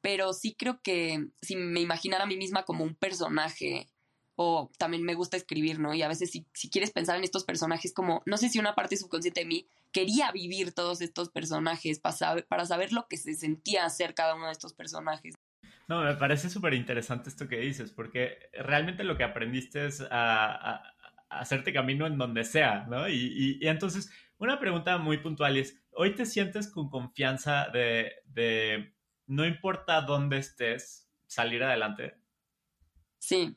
[0.00, 3.88] pero sí creo que si me imaginara a mí misma como un personaje
[4.36, 5.92] o también me gusta escribir, ¿no?
[5.92, 8.74] Y a veces si, si, quieres pensar en estos personajes como, no sé si una
[8.74, 13.18] parte subconsciente de mí quería vivir todos estos personajes para saber, para saber lo que
[13.18, 15.34] se sentía hacer cada uno de estos personajes.
[15.88, 20.06] No, me parece súper interesante esto que dices, porque realmente lo que aprendiste es a,
[20.10, 20.94] a,
[21.30, 23.08] hacerte camino en donde sea, ¿no?
[23.08, 28.94] Y, y, entonces, una pregunta muy puntual es, ¿hoy te sientes con confianza de, de
[29.26, 32.16] no importa dónde estés, salir adelante?
[33.18, 33.56] Sí,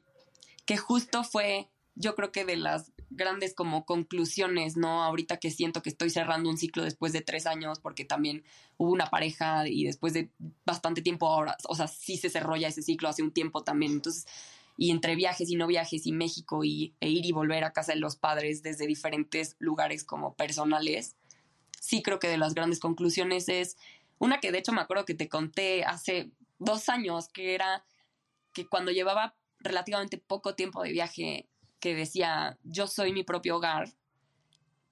[0.66, 5.04] que justo fue, yo creo que de las grandes como conclusiones, ¿no?
[5.04, 8.44] Ahorita que siento que estoy cerrando un ciclo después de tres años, porque también
[8.78, 10.32] hubo una pareja y después de
[10.66, 14.26] bastante tiempo ahora, o sea, sí se cerró ese ciclo hace un tiempo también, entonces,
[14.78, 17.94] y entre viajes y no viajes y México y, e ir y volver a casa
[17.94, 21.16] de los padres desde diferentes lugares como personales,
[21.80, 23.78] sí creo que de las grandes conclusiones es
[24.18, 27.86] una que de hecho me acuerdo que te conté hace dos años, que era
[28.54, 33.94] que cuando llevaba relativamente poco tiempo de viaje que decía yo soy mi propio hogar,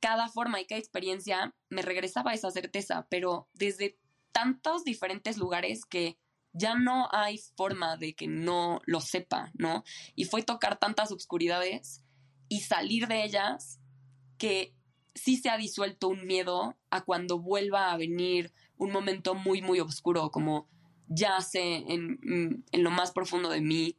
[0.01, 3.97] cada forma y cada experiencia me regresaba esa certeza, pero desde
[4.31, 6.17] tantos diferentes lugares que
[6.53, 9.83] ya no hay forma de que no lo sepa, ¿no?
[10.15, 12.03] Y fue tocar tantas obscuridades
[12.49, 13.79] y salir de ellas
[14.37, 14.75] que
[15.15, 19.79] sí se ha disuelto un miedo a cuando vuelva a venir un momento muy, muy
[19.79, 20.67] oscuro, como
[21.07, 22.19] ya sé en,
[22.71, 23.97] en lo más profundo de mí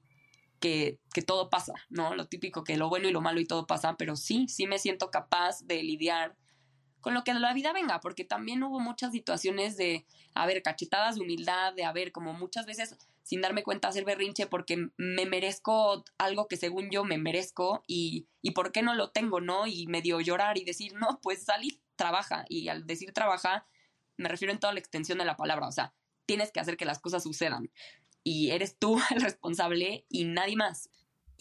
[0.60, 2.14] que, que, todo pasa, ¿no?
[2.14, 4.78] Lo típico que lo bueno y lo malo y todo pasa, pero sí, sí me
[4.78, 6.36] siento capaz de lidiar
[7.02, 11.16] con lo que la vida venga, porque también hubo muchas situaciones de, a ver, cachetadas
[11.16, 16.04] de humildad, de, haber como muchas veces sin darme cuenta hacer berrinche porque me merezco
[16.16, 19.66] algo que según yo me merezco y, y por qué no lo tengo, ¿no?
[19.66, 22.44] Y medio llorar y decir, no, pues salí, trabaja.
[22.48, 23.66] Y al decir trabaja,
[24.16, 25.92] me refiero en toda la extensión de la palabra, o sea,
[26.24, 27.70] tienes que hacer que las cosas sucedan
[28.24, 30.88] y eres tú el responsable y nadie más.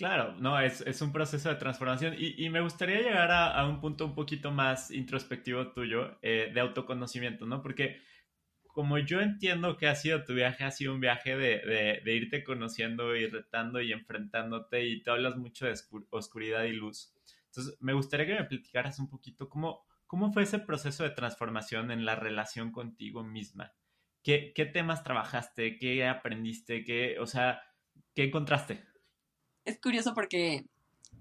[0.01, 3.69] Claro, no, es, es un proceso de transformación y, y me gustaría llegar a, a,
[3.69, 7.61] un punto un poquito más introspectivo tuyo eh, de autoconocimiento, ¿no?
[7.61, 8.01] Porque
[8.63, 12.43] como yo entiendo que ha sido tu viaje, ha sido un viaje de, de, irte
[12.43, 15.75] conociendo y retando y enfrentándote y te hablas mucho de
[16.09, 17.13] oscuridad y luz.
[17.45, 21.91] Entonces, me gustaría que me platicaras un poquito cómo, cómo fue ese proceso de transformación
[21.91, 23.71] en la relación contigo misma.
[24.23, 25.77] ¿Qué, qué temas trabajaste?
[25.77, 26.83] ¿Qué aprendiste?
[26.83, 27.61] ¿Qué, o sea,
[28.15, 28.89] qué encontraste?
[29.65, 30.65] Es curioso porque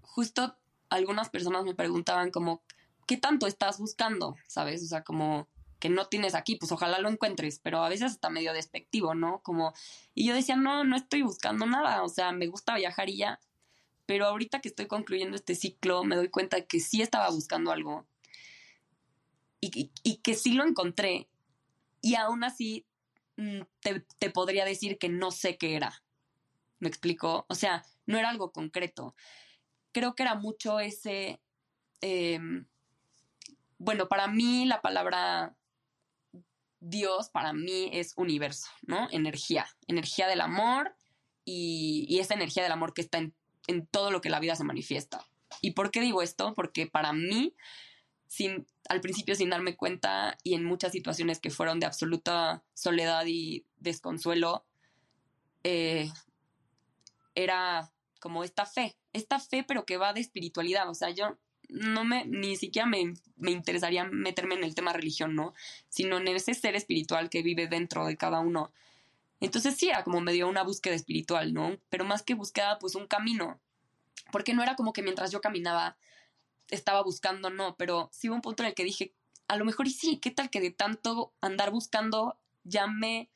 [0.03, 0.57] justo
[0.89, 2.63] algunas personas me preguntaban como,
[3.07, 4.37] ¿qué tanto estás buscando?
[4.47, 4.83] ¿Sabes?
[4.83, 5.49] O sea, como
[5.79, 9.41] que no tienes aquí, pues ojalá lo encuentres, pero a veces está medio despectivo, ¿no?
[9.43, 9.73] Como,
[10.15, 13.41] y yo decía, no, no estoy buscando nada, o sea, me gusta viajar y ya,
[14.05, 17.73] pero ahorita que estoy concluyendo este ciclo, me doy cuenta de que sí estaba buscando
[17.73, 18.07] algo
[19.63, 19.91] y,
[20.23, 21.29] que sí lo encontré,
[22.03, 22.87] y aún así
[23.41, 26.05] Mm, te, te, podría decir que no sé qué era.
[26.79, 27.47] ¿Me explico?
[27.49, 29.15] O sea, no era algo concreto.
[29.93, 31.41] Creo que era mucho ese...
[32.01, 32.39] Eh,
[33.79, 35.57] bueno, para mí la palabra
[36.81, 39.09] Dios, para mí es universo, ¿no?
[39.11, 40.95] Energía, energía del amor
[41.45, 43.35] y, esa energía del amor que está en,
[43.67, 45.25] en todo lo que la vida se manifiesta.
[45.61, 46.55] ¿Y por qué digo esto?
[46.55, 47.55] Porque para mí
[48.27, 53.25] sin, al principio sin darme cuenta y en muchas situaciones que fueron de absoluta soledad
[53.27, 54.65] y desconsuelo,
[55.65, 56.09] eh,
[57.35, 61.37] era como esta fe, esta fe pero que va de espiritualidad, o sea, yo
[61.69, 65.55] no me, ni siquiera me, me interesaría meterme en el tema religión, ¿no?
[65.89, 68.73] Sino en ese ser espiritual que vive dentro de cada uno.
[69.41, 71.79] Entonces sí, era como medio una búsqueda espiritual, ¿no?
[71.89, 73.61] Pero más que búsqueda, pues un camino.
[74.33, 75.97] Porque no era como que mientras yo caminaba
[76.69, 79.15] estaba buscando, no, pero sí hubo un punto en el que dije,
[79.49, 83.31] a lo mejor y sí, ¿qué tal que de tanto andar buscando ya me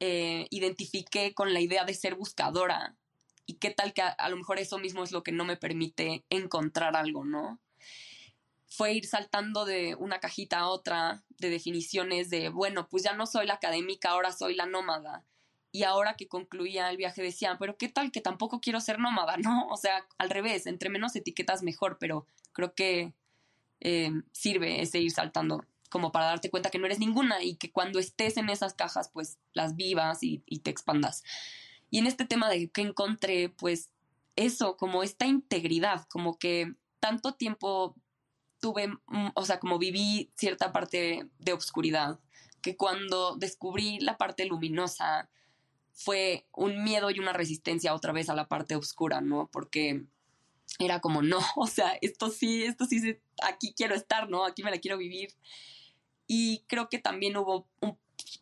[0.00, 2.96] eh, identifiqué con la idea de ser buscadora?
[3.46, 5.56] ¿Y qué tal que a, a, lo mejor eso mismo es lo que no me
[5.56, 7.60] permite encontrar algo, ¿no?
[8.66, 13.26] Fue ir saltando de una cajita a otra de definiciones de, bueno, pues ya no
[13.26, 15.24] soy la académica, ahora soy la nómada
[15.74, 19.36] y ahora que concluía el viaje decían, pero qué tal que tampoco quiero ser nómada,
[19.38, 19.66] ¿no?
[19.66, 23.12] O sea, al revés, entre menos etiquetas mejor, pero creo que
[23.80, 27.72] eh, sirve ese ir saltando como para darte cuenta que no eres ninguna y que
[27.72, 31.24] cuando estés en esas cajas, pues las vivas y te expandas.
[31.94, 33.88] Y en este tema de que encontré, pues
[34.34, 37.94] eso, como esta integridad, como que tanto tiempo
[38.58, 42.18] tuve, mm, o sea, como viví cierta parte de obscuridad,
[42.62, 45.30] que cuando descubrí la parte luminosa
[45.92, 49.48] fue un miedo y una resistencia otra vez a la parte oscura, ¿no?
[49.52, 50.04] Porque
[50.80, 54.44] era como, no, o sea, esto sí, esto sí, aquí quiero estar, ¿no?
[54.44, 55.32] Aquí me la quiero vivir.
[56.26, 57.68] Y creo que también hubo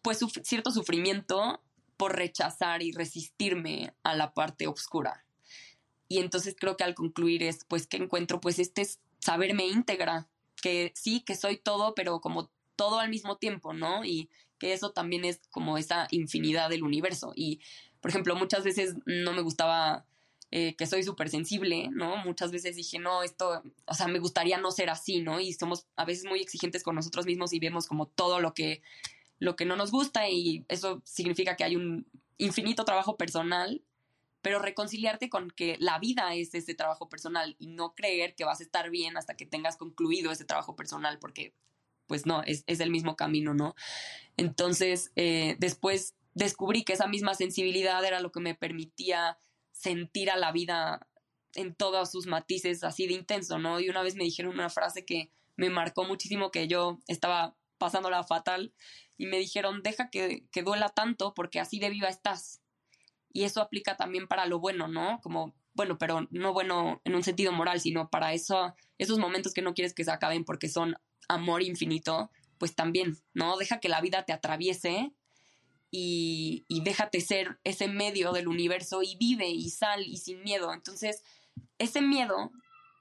[0.00, 1.62] pues cierto sufrimiento
[1.96, 5.24] por rechazar y resistirme a la parte oscura.
[6.08, 8.86] Y entonces creo que al concluir es pues que encuentro pues este
[9.18, 10.28] saberme íntegra,
[10.60, 14.04] que sí, que soy todo, pero como todo al mismo tiempo, ¿no?
[14.04, 14.28] Y
[14.58, 17.32] que eso también es como esa infinidad del universo.
[17.34, 17.60] Y,
[18.00, 20.04] por ejemplo, muchas veces no me gustaba
[20.50, 22.18] eh, que soy súper sensible, ¿no?
[22.18, 25.40] Muchas veces dije, no, esto, o sea, me gustaría no ser así, ¿no?
[25.40, 28.82] Y somos a veces muy exigentes con nosotros mismos y vemos como todo lo que,
[29.42, 32.06] lo que no nos gusta y eso significa que hay un
[32.38, 33.82] infinito trabajo personal
[34.42, 38.60] pero reconciliarte con que la vida es ese trabajo personal y no creer que vas
[38.60, 41.54] a estar bien hasta que tengas concluido ese trabajo personal, porque
[42.08, 43.76] pues no, es, el mismo camino, ¿no?
[44.36, 49.38] Entonces, eh, después descubrí que esa misma sensibilidad era lo que me permitía
[49.70, 51.06] sentir a la vida
[51.54, 53.78] en todos sus matices así de intenso, ¿no?
[53.78, 58.24] Y una vez me dijeron una frase que me marcó muchísimo que yo estaba pasándola
[58.24, 58.72] fatal
[59.22, 62.60] y me dijeron, deja que, que duela tanto porque así de viva estás.
[63.32, 65.20] Y eso aplica también para lo bueno, ¿no?
[65.22, 69.62] Como, bueno, pero no bueno en un sentido moral, sino para eso, esos momentos que
[69.62, 70.96] no quieres que se acaben porque son
[71.28, 73.56] amor infinito, pues también, ¿no?
[73.58, 75.12] Deja que la vida te atraviese
[75.92, 80.72] y, y déjate ser ese medio del universo y vive y sal y sin miedo.
[80.72, 81.22] Entonces,
[81.78, 82.50] ese miedo,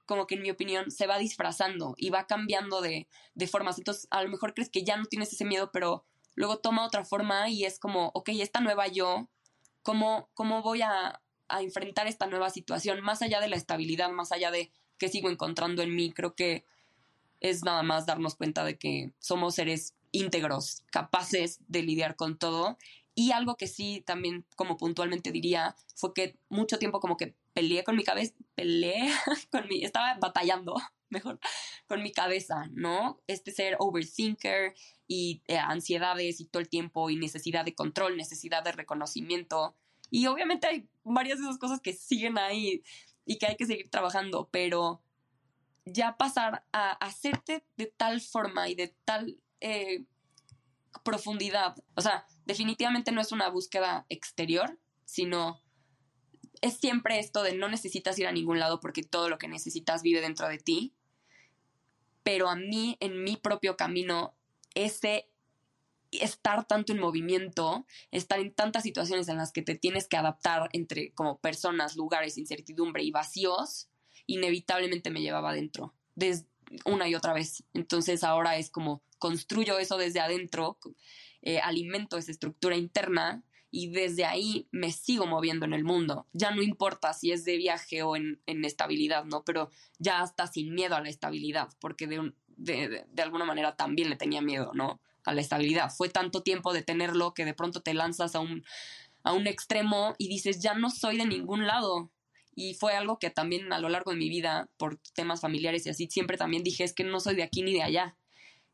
[0.06, 3.78] como que en mi opinión, se va disfrazando y va cambiando de, de formas.
[3.78, 7.04] Entonces, a lo mejor crees que ya no tienes ese miedo, pero luego toma otra
[7.04, 9.28] forma y es como, ok, esta nueva yo
[9.82, 11.20] cómo, cómo voy a,
[11.60, 15.82] enfrentar esta nueva situación, más allá de la estabilidad, más allá de qué sigo encontrando
[15.82, 16.64] en mí, creo que
[17.40, 22.78] es nada más darnos cuenta de que somos seres íntegros, capaces de lidiar con todo.
[23.14, 27.84] Y algo que sí también como puntualmente diría fue que mucho tiempo como que peleé
[27.84, 29.10] con mi cabeza, peleé
[29.50, 30.76] con mi, estaba batallando,
[31.12, 31.38] mejor,
[31.86, 33.20] con mi cabeza, ¿no?
[33.26, 34.74] Este ser overthinker
[35.06, 39.76] y eh, ansiedades y todo el tiempo y necesidad de control, necesidad de reconocimiento.
[40.10, 42.82] Y obviamente hay varias de esas cosas que siguen ahí
[43.24, 45.02] y que hay que seguir trabajando, pero
[45.84, 50.04] ya pasar a hacerte de tal forma y de tal eh,
[51.04, 55.62] profundidad, o sea, definitivamente no es una búsqueda exterior, sino
[56.60, 60.02] es siempre esto de no necesitas ir a ningún lado porque todo lo que necesitas
[60.02, 60.94] vive dentro de ti.
[62.22, 64.34] Pero a mí, en mi propio camino,
[64.74, 65.28] ese
[66.12, 70.68] estar tanto en movimiento, estar en tantas situaciones en las que te tienes que adaptar
[70.72, 73.88] entre como personas, lugares, incertidumbre y vacíos,
[74.26, 76.46] inevitablemente me llevaba adentro, desde
[76.84, 77.64] una y otra vez.
[77.72, 80.78] Entonces ahora es como construyo eso desde adentro,
[81.40, 83.42] eh, alimento esa estructura interna
[83.74, 86.26] y desde ahí me sigo moviendo en el mundo.
[86.34, 89.44] Ya no importa si es de viaje o en, estabilidad, ¿no?
[89.44, 94.10] Pero ya está sin miedo a la estabilidad, porque de, de, de, alguna manera también
[94.10, 95.00] le tenía miedo, ¿no?
[95.24, 95.90] A la estabilidad.
[95.90, 98.62] Fue tanto tiempo de tenerlo que de pronto te lanzas a un,
[99.22, 102.10] a un extremo y dices, ya no soy de ningún lado.
[102.54, 105.88] Y fue algo que también a lo largo de mi vida, por temas familiares y
[105.88, 108.18] así, siempre también dije, es que no soy de aquí ni de allá.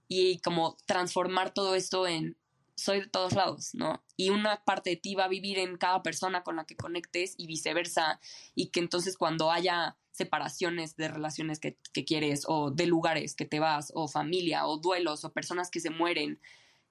[0.09, 2.37] Y como transformar todo esto en,
[2.79, 4.05] soy de todos lados, ¿no?
[4.17, 7.35] Y una parte de ti va a vivir en cada persona con la que conectes
[7.37, 8.21] y viceversa,
[8.55, 13.59] y que entonces cuando haya separaciones de relaciones que, quieres, o de lugares que te
[13.59, 16.41] vas, o familia, o duelos, o personas que se mueren,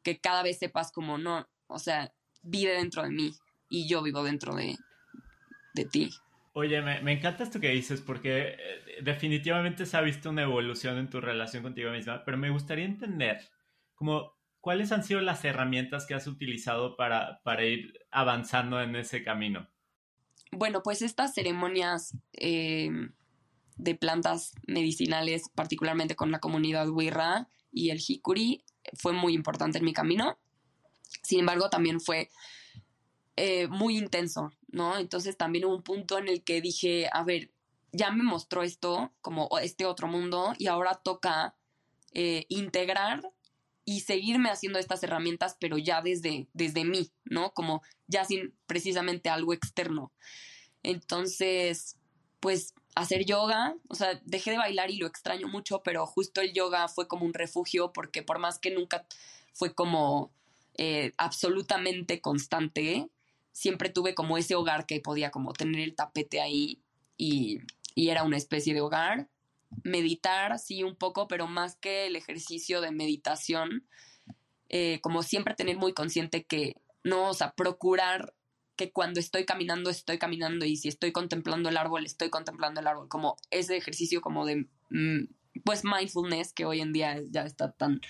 [0.04, 3.34] que cada vez sepas como, no, o sea, vive dentro de mí
[3.70, 4.76] y yo vivo dentro de,
[5.74, 6.10] de ti.
[6.52, 8.58] Oye, me, me, encanta esto que dices porque eh,
[9.04, 13.40] definitivamente se ha visto una evolución en tu relación contigo misma, pero me gustaría entender
[13.96, 14.37] como
[14.68, 19.66] ¿cuáles han sido las herramientas que has utilizado para, para ir avanzando en ese camino?
[20.52, 22.90] Bueno, pues estas ceremonias eh,
[23.78, 29.86] de plantas medicinales, particularmente con la comunidad Wirra y el Hikuri, fue muy importante en
[29.86, 30.38] mi camino.
[31.24, 32.30] Sin embargo, también fue
[33.38, 34.98] eh, muy intenso, ¿no?
[34.98, 37.54] Entonces también hubo un punto en el que dije, a ver,
[37.94, 41.56] ya me mostró esto, como este otro mundo, y ahora toca
[42.12, 43.32] eh, integrar
[43.90, 47.54] y seguirme haciendo estas herramientas, pero ya desde, desde mí, ¿no?
[47.54, 50.12] Como ya sin precisamente algo externo.
[50.84, 51.96] Entonces,
[52.42, 56.52] pues hacer yoga, o sea, dejé de bailar y lo extraño mucho, pero justo el
[56.52, 59.08] yoga fue como un refugio porque por más que nunca
[59.54, 60.34] fue como
[60.78, 63.08] eh, absolutamente constante,
[63.54, 66.82] siempre tuve como ese hogar que podía como tener el tapete ahí
[67.16, 67.60] y,
[67.96, 69.30] y era una especie de hogar.
[69.84, 73.88] Meditar, sí, un poco, pero más que el ejercicio de meditación,
[74.70, 78.34] eh, como siempre tener muy consciente que no, o sea, procurar
[78.76, 82.88] que cuando estoy caminando, estoy caminando y si estoy contemplando el árbol, estoy contemplando el
[82.88, 85.26] árbol, como ese ejercicio como de, mm,
[85.66, 88.02] pues, mindfulness que hoy en día ya está tan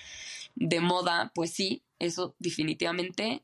[0.54, 3.42] de moda, pues sí, eso definitivamente.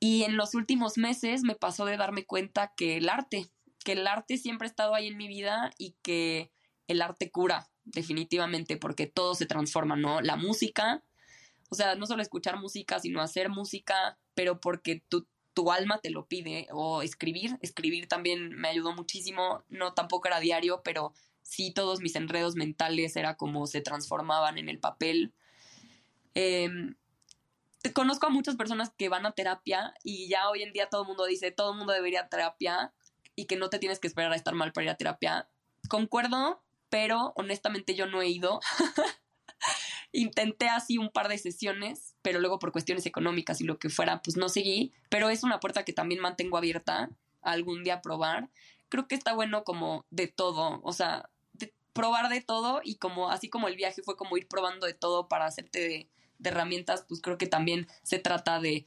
[0.00, 3.46] Y en los últimos meses me pasó de darme cuenta que el arte,
[3.84, 6.50] que el arte siempre ha estado ahí en mi vida y que
[6.88, 10.20] el arte cura, definitivamente, porque todo se transforma, ¿no?
[10.20, 11.02] La música,
[11.70, 16.10] o sea, no solo escuchar música, sino hacer música, pero porque tu, tu alma te
[16.10, 21.12] lo pide, o escribir, escribir también me ayudó muchísimo, no tampoco era diario, pero
[21.42, 25.32] sí todos mis enredos mentales era como se transformaban en el papel.
[26.34, 26.96] Em,
[27.92, 31.08] conozco a muchas personas que van a terapia y ya hoy en día todo el
[31.08, 32.92] mundo dice, todo el mundo debería terapia
[33.36, 35.48] y que no te tienes que esperar a estar mal para ir a terapia.
[35.88, 36.62] Concuerdo,
[36.94, 38.60] pero honestamente yo no he ido.
[40.12, 44.22] Intenté así un par de sesiones, pero luego por cuestiones económicas y lo que fuera,
[44.22, 44.92] pues no seguí.
[45.08, 47.10] Pero es una puerta que también mantengo abierta
[47.42, 48.48] algún día probar.
[48.90, 51.28] Creo que está bueno como de todo, o sea,
[51.92, 55.26] probar de todo y como así como el viaje fue como ir probando de todo
[55.26, 58.86] para hacerte de, de herramientas, pues creo que también se trata de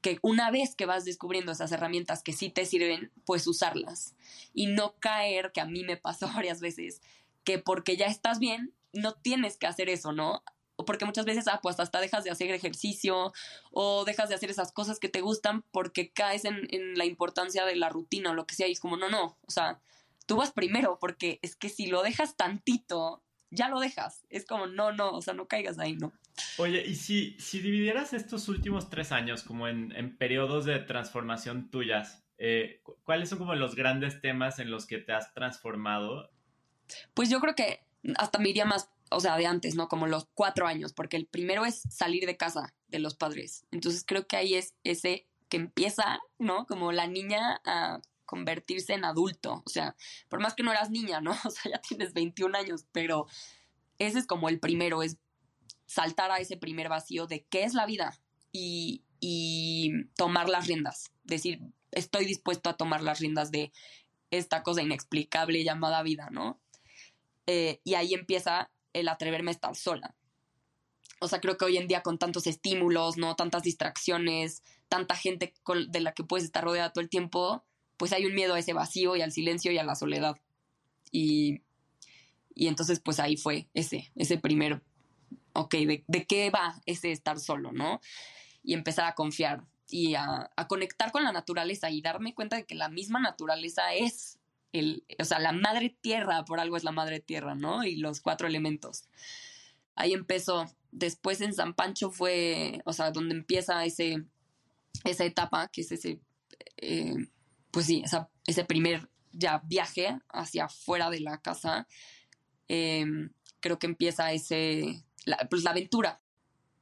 [0.00, 4.14] que una vez que vas descubriendo esas herramientas que sí te sirven, pues usarlas
[4.54, 7.00] y no caer, que a mí me pasó varias veces,
[7.44, 10.42] que porque ya estás bien, no tienes que hacer eso, ¿no?
[10.86, 13.32] Porque muchas veces, ah, pues hasta dejas de hacer ejercicio
[13.70, 17.66] o dejas de hacer esas cosas que te gustan porque caes en, en la importancia
[17.66, 19.80] de la rutina o lo que sea y es como, no, no, o sea,
[20.26, 24.24] tú vas primero porque es que si lo dejas tantito, ya lo dejas.
[24.30, 26.12] Es como, no, no, o sea, no caigas ahí, ¿no?
[26.56, 31.70] Oye, y si, si dividieras estos últimos tres años como en, en periodos de transformación
[31.70, 36.30] tuyas, eh, ¿cuáles son como los grandes temas en los que te has transformado?
[37.14, 37.84] Pues yo creo que
[38.16, 39.88] hasta me iría más, o sea, de antes, ¿no?
[39.88, 43.66] Como los cuatro años, porque el primero es salir de casa de los padres.
[43.70, 46.66] Entonces creo que ahí es ese que empieza, ¿no?
[46.66, 49.62] Como la niña a convertirse en adulto.
[49.66, 49.96] O sea,
[50.28, 51.32] por más que no eras niña, ¿no?
[51.44, 53.26] O sea, ya tienes 21 años, pero
[53.98, 55.18] ese es como el primero, es
[55.86, 58.18] saltar a ese primer vacío de qué es la vida
[58.52, 61.10] y, y tomar las riendas.
[61.24, 61.60] Decir,
[61.90, 63.72] estoy dispuesto a tomar las riendas de
[64.30, 66.60] esta cosa inexplicable llamada vida, ¿no?
[67.46, 70.14] Eh, y ahí empieza el atreverme a estar sola.
[71.20, 73.36] O sea, creo que hoy en día con tantos estímulos, ¿no?
[73.36, 75.52] Tantas distracciones, tanta gente
[75.88, 77.62] de la que puedes estar rodeada todo el tiempo,
[77.98, 80.38] pues hay un miedo a ese vacío y al silencio y a la soledad.
[81.12, 81.60] Y,
[82.54, 84.82] y entonces, pues ahí fue ese, ese primer,
[85.52, 88.00] ok, ¿de, ¿de, qué va ese estar solo, no?
[88.62, 92.74] Y empezar a confiar y a conectar con la naturaleza y darme cuenta de que
[92.74, 94.39] la misma naturaleza es
[94.72, 97.84] el, o sea, la madre tierra, por algo es la madre tierra, ¿no?
[97.84, 99.04] Y los cuatro elementos.
[99.94, 100.66] Ahí empezó.
[100.92, 104.24] Después en San Pancho fue, o sea, donde empieza ese,
[105.04, 106.20] esa etapa, que es ese,
[106.76, 107.14] eh,
[107.70, 108.02] pues sí,
[108.46, 111.86] ese primer ya viaje hacia afuera de la casa.
[112.68, 113.04] Eh,
[113.60, 115.04] creo que empieza ese,
[115.48, 116.20] pues la aventura.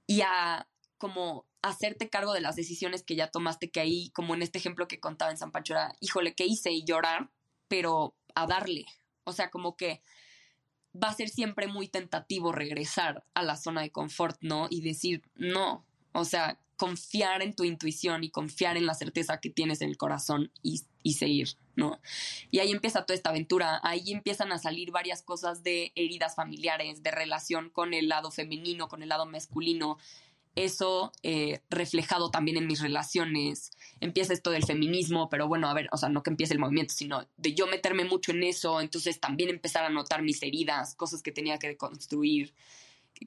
[0.07, 4.43] Y a como hacerte cargo de las decisiones que ya tomaste, que ahí, como en
[4.43, 6.73] este ejemplo que contaba en San Pancho, era, híjole, ¿qué hice?
[6.73, 7.31] Y llorar,
[7.69, 8.87] pero a darle.
[9.25, 10.03] O sea, como que
[10.95, 14.67] va a ser siempre muy tentativo regresar a la zona de confort, ¿no?
[14.71, 19.51] Y decir, no, o sea, confiar en tu intuición y confiar en la certeza que
[19.51, 22.01] tienes en el corazón y, y, seguir, ¿no?
[22.51, 27.03] Y ahí empieza toda esta aventura, ahí empiezan a salir varias cosas de heridas familiares,
[27.03, 29.99] de relación con el lado femenino, con el lado masculino,
[30.65, 33.71] eso eh, reflejado también en mis relaciones.
[34.01, 36.95] Empieza esto del feminismo, pero bueno, a ver, o sea, no que empiece el movimiento,
[36.95, 41.23] sino de yo meterme mucho en eso, entonces también empezar a notar mis heridas, cosas
[41.23, 42.55] que tenía que deconstruir,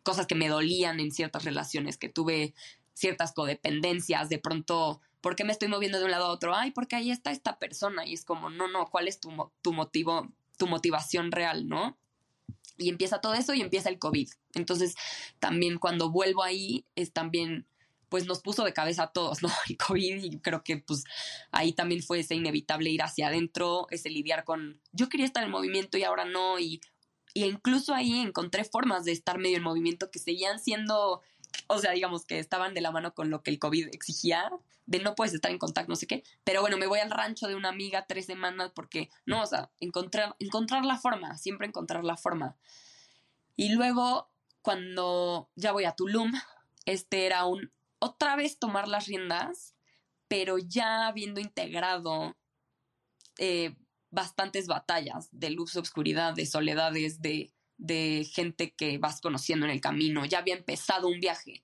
[0.03, 2.53] cosas que me dolían en ciertas relaciones, que tuve
[2.93, 6.55] ciertas codependencias, de pronto, ¿por qué me estoy moviendo de un lado a otro?
[6.55, 9.73] Ay, porque ahí está esta persona y es como, no, no, ¿cuál es tu, tu
[9.73, 11.97] motivo, tu motivación real, no?
[12.78, 14.30] Y empieza todo eso y empieza el COVID.
[14.53, 14.95] Entonces,
[15.39, 17.67] también cuando vuelvo ahí, es también,
[18.09, 19.49] pues nos puso de cabeza a todos, ¿no?
[19.69, 21.03] El COVID y creo que pues
[21.51, 25.51] ahí también fue ese inevitable ir hacia adentro, ese lidiar con, yo quería estar en
[25.51, 26.82] movimiento y ahora no, y,
[27.34, 31.22] y incluso ahí encontré formas de estar medio en movimiento que seguían siendo
[31.67, 34.51] o sea, digamos que estaban de la mano con lo que el COVID exigía,
[34.85, 37.47] de no puedes estar en contacto, no sé qué, pero bueno, me voy al rancho
[37.47, 42.03] de una amiga tres semanas porque, no, o sea, encontrar, encontrar la forma, siempre encontrar
[42.03, 42.57] la forma.
[43.55, 44.29] Y luego,
[44.61, 46.33] cuando ya voy a Tulum,
[46.85, 49.75] este era un, otra vez tomar las riendas,
[50.27, 52.35] pero ya habiendo integrado
[53.37, 53.75] eh,
[54.09, 59.82] bastantes batallas de luz, obscuridad, de soledades, de de gente que vas conociendo en el
[59.82, 61.63] camino, ya había empezado un viaje.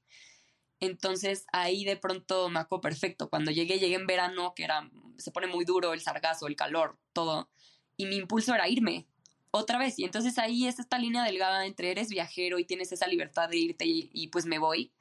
[0.80, 3.30] Entonces ahí de pronto me acuerdo perfecto.
[3.30, 6.97] Cuando llegué, llegué en verano, que era, se pone muy duro el sargazo, el calor,
[7.13, 7.49] todo.
[7.97, 9.05] Y mi impulso era irme
[9.51, 9.99] otra vez.
[9.99, 13.57] Y entonces ahí es esta línea delgada entre eres viajero y tienes esa libertad de
[13.57, 14.91] irte y, y pues me voy.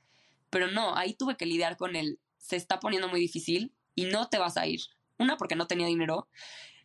[0.50, 4.28] Pero no, ahí tuve que lidiar con el, se está poniendo muy difícil y no
[4.28, 4.82] te vas a ir.
[5.18, 6.28] Una, porque no tenía dinero.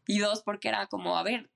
[0.07, 1.49] Y dos, porque era como, a ver,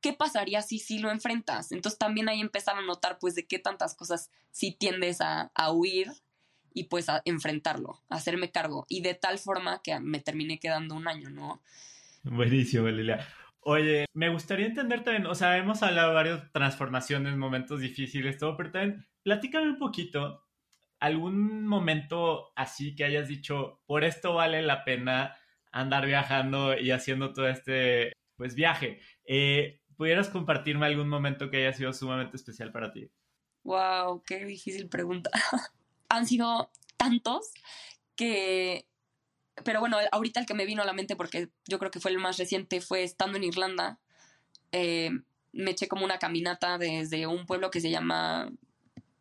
[0.00, 1.72] ¿qué pasaría si sí lo enfrentas?
[1.72, 6.08] Entonces también ahí empezar a notar pues de qué tantas cosas sí tiendes a, huir
[6.72, 8.86] y pues a enfrentarlo, a hacerme cargo.
[8.88, 11.62] Y de tal forma que me terminé quedando un año, ¿no?
[12.22, 13.26] Buenísimo, Lilia.
[13.60, 18.56] Oye, me gustaría entender también, o sea, hemos hablado de varias transformaciones, momentos difíciles, todo,
[18.56, 20.46] pero también platícame un poquito,
[20.98, 25.36] algún momento así que hayas dicho, por esto vale la pena
[25.72, 29.00] andar viajando y haciendo todo este, pues, viaje.
[29.32, 33.08] Eh, ¿Pudieras compartirme algún momento que haya sido sumamente especial para ti?
[33.62, 35.30] Wow, qué difícil pregunta.
[36.08, 37.52] Han sido tantos
[38.16, 38.88] que...
[39.64, 42.10] Pero bueno, ahorita el que me vino a la mente, porque yo creo que fue
[42.10, 44.00] el más reciente, fue estando en Irlanda.
[44.72, 45.10] Eh,
[45.52, 48.50] me eché como una caminata desde un pueblo que se llama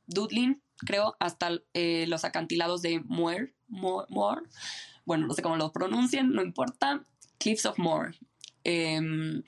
[0.07, 4.41] Dudlin, creo, hasta eh, los acantilados de Moore, Moore,
[5.05, 7.03] Bueno, no sé cómo lo pronuncien, no importa.
[7.37, 8.17] Cliffs of Moore.
[8.63, 9.43] Em,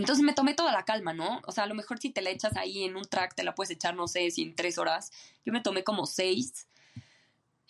[0.00, 1.40] entonces me tomé toda la calma, ¿no?
[1.46, 3.54] O sea, a lo mejor si te la echas ahí en un track, te la
[3.54, 5.10] puedes echar, no sé, si en tres horas.
[5.44, 6.68] Yo me tomé como seis.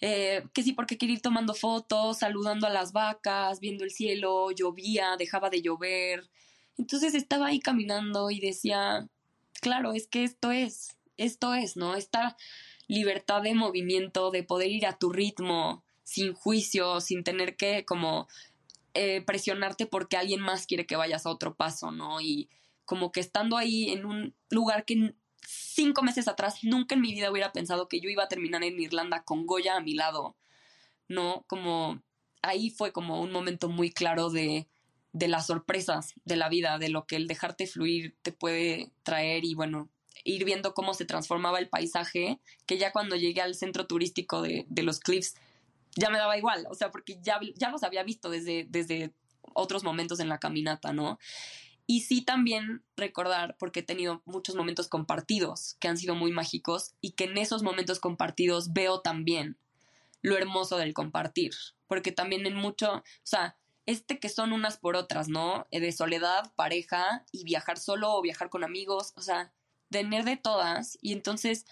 [0.00, 4.50] Eh, que sí, porque quería ir tomando fotos, saludando a las vacas, viendo el cielo,
[4.50, 6.28] llovía, dejaba de llover.
[6.76, 9.08] Entonces estaba ahí caminando y decía,
[9.60, 11.94] claro, es que esto es, esto es, ¿no?
[11.94, 12.36] Esta
[12.88, 18.28] libertad de movimiento, de poder ir a tu ritmo, sin juicio, sin tener que como
[18.96, 22.22] eh, presionarte porque alguien más quiere que vayas a otro paso, ¿no?
[22.22, 22.48] Y
[22.86, 25.14] como que estando ahí en un lugar que
[25.46, 28.80] cinco meses atrás nunca en mi vida hubiera pensado que yo iba a terminar en
[28.80, 30.34] Irlanda con Goya a mi lado,
[31.08, 31.44] ¿no?
[31.46, 32.02] Como
[32.40, 34.66] ahí fue como un momento muy claro de,
[35.12, 39.44] de las sorpresas de la vida, de lo que el dejarte fluir te puede traer
[39.44, 39.90] y bueno,
[40.24, 44.64] ir viendo cómo se transformaba el paisaje, que ya cuando llegué al centro turístico de,
[44.68, 45.34] de los Cliffs
[45.96, 49.14] ya me daba igual, o sea, porque ya, ya los había visto desde, desde
[49.54, 51.18] otros momentos en la caminata, ¿no?
[51.86, 56.94] Y sí también recordar, porque he tenido muchos momentos compartidos que han sido muy mágicos
[57.00, 59.56] y que en esos momentos compartidos veo también
[60.20, 61.52] lo hermoso del compartir,
[61.86, 65.66] porque también en mucho, o sea, este que son unas por otras, ¿no?
[65.70, 69.52] Eh, de soledad, pareja y viajar solo o viajar con amigos, o sea,
[69.88, 71.66] tener de todas y entonces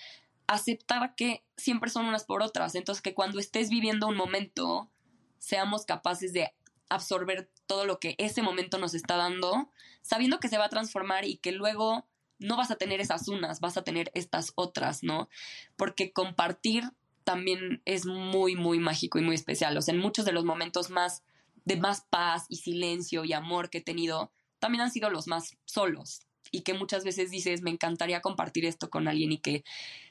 [0.47, 2.74] aceptar que siempre son unas por otras.
[2.74, 4.90] Entonces, que cuando estés viviendo un momento,
[5.38, 6.53] seamos capaces de
[6.88, 9.70] absorber todo lo que ese momento nos está dando,
[10.03, 12.07] sabiendo que se va a transformar y que luego
[12.38, 15.28] no vas a tener esas unas, vas a tener estas otras, ¿no?
[15.76, 16.84] Porque compartir
[17.24, 19.76] también es muy, muy mágico y muy especial.
[19.76, 21.22] O sea, en muchos de los momentos más
[21.64, 25.57] de más paz y silencio y amor que he tenido, también han sido los más
[25.64, 26.20] solos,
[26.51, 29.64] y que muchas veces dices, me encantaría compartir esto con alguien y que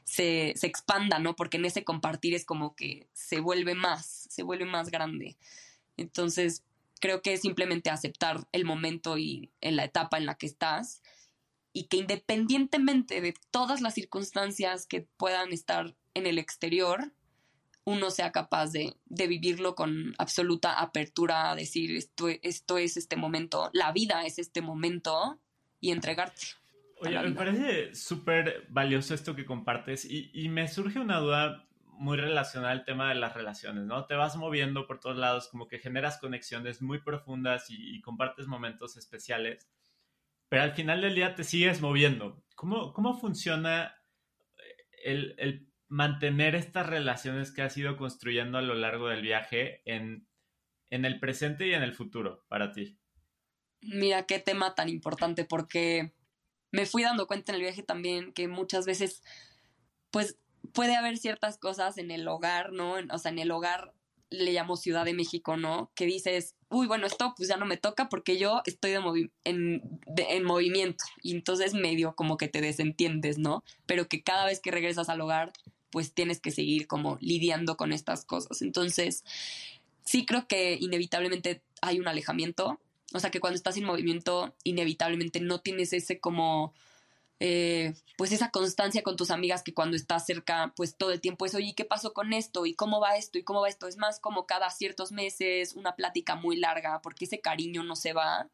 [0.03, 1.35] se, se expanda, ¿no?
[1.35, 5.37] Porque en ese compartir es como que se vuelve más, se vuelve más grande.
[5.97, 6.63] Entonces,
[6.99, 11.01] creo que es simplemente aceptar el momento y en la etapa en la que estás
[11.73, 17.11] y que independientemente de todas las circunstancias que puedan estar en el exterior,
[17.83, 23.69] uno sea capaz de, de, vivirlo con absoluta apertura, decir esto, esto es este momento,
[23.73, 25.41] la vida es este momento
[25.83, 26.43] y entregarte.
[27.01, 32.71] Oye, me parece súper valioso esto que compartes y, me surge una duda muy relacionada
[32.71, 34.05] al tema de las relaciones, ¿no?
[34.05, 38.95] Te vas moviendo por todos lados, como que generas conexiones muy profundas y, compartes momentos
[38.95, 39.69] especiales,
[40.47, 42.41] pero al final del día te sigues moviendo.
[42.55, 43.93] ¿Cómo, cómo funciona
[45.03, 50.29] el, el mantener estas relaciones que has ido construyendo a lo largo del viaje en,
[50.89, 53.02] en el presente y en el futuro para ti?
[53.83, 56.13] Mira qué tema tan importante porque
[56.71, 59.21] me fui dando cuenta en el viaje también que muchas veces
[60.11, 60.37] pues
[60.73, 62.95] puede haber ciertas cosas en el hogar, ¿no?
[63.11, 63.93] O sea, en el hogar
[64.29, 65.91] le llamo Ciudad de México, ¿no?
[65.95, 69.99] Que dices, uy, bueno, esto pues ya no me toca porque yo estoy de en,
[70.15, 73.63] en, movimiento y entonces medio como que te desentiendes, ¿no?
[73.85, 75.53] Pero que cada vez que regresas al hogar
[75.91, 78.63] pues tienes que seguir como lidiando con estas cosas.
[78.63, 79.23] Entonces,
[80.03, 82.79] sí creo que inevitablemente hay un alejamiento,
[83.13, 86.73] o sea que cuando estás en movimiento, inevitablemente no tienes ese como
[87.45, 91.45] eh, pues esa constancia con tus amigas que cuando estás cerca, pues todo el tiempo
[91.45, 92.65] es, oye, ¿qué pasó con esto?
[92.65, 93.37] ¿Y cómo va esto?
[93.37, 93.87] ¿Y cómo va esto?
[93.87, 98.13] Es más como cada ciertos meses, una plática muy larga, porque ese cariño no se
[98.13, 98.49] va,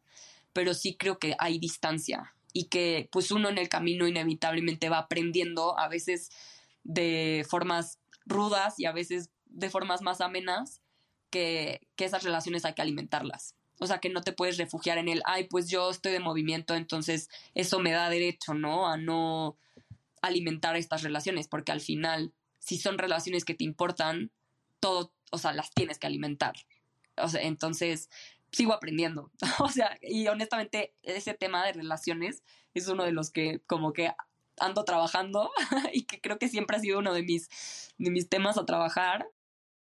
[0.54, 4.98] pero sí creo que hay distancia y que pues uno en el camino inevitablemente va
[4.98, 6.32] aprendiendo a veces
[6.84, 10.82] de formas rudas y a veces de formas más amenas
[11.30, 13.56] que, que esas relaciones hay que alimentarlas.
[13.80, 16.76] O sea, que no te puedes refugiar en el, ay, pues yo estoy de movimiento,
[16.76, 18.88] entonces eso me da derecho, ¿no?
[18.88, 19.58] A no
[20.22, 24.32] alimentar estas relaciones, porque al final, si son relaciones que te importan,
[24.80, 26.56] todo, o sea, las tienes que alimentar.
[27.16, 28.10] O sea, entonces,
[28.52, 29.32] sigo aprendiendo.
[29.60, 34.12] o sea, y honestamente, ese tema de relaciones es uno de los que como que
[34.60, 35.52] ando trabajando
[35.94, 37.50] y que creo que siempre ha sido uno de mis,
[37.98, 39.28] de mis temas a trabajar,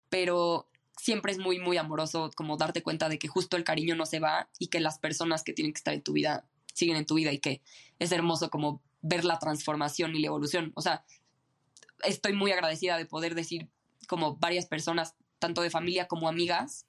[0.08, 4.06] pero siempre es muy, muy amoroso como darte cuenta de que justo el cariño no
[4.06, 7.06] se va y que las personas que tienen que estar en tu vida siguen en
[7.06, 7.62] tu vida y que
[7.98, 10.72] es hermoso como ver la transformación y la evolución.
[10.74, 11.04] O sea,
[12.02, 13.68] estoy muy agradecida de poder decir
[14.08, 16.86] como varias personas, tanto de familia como amigas,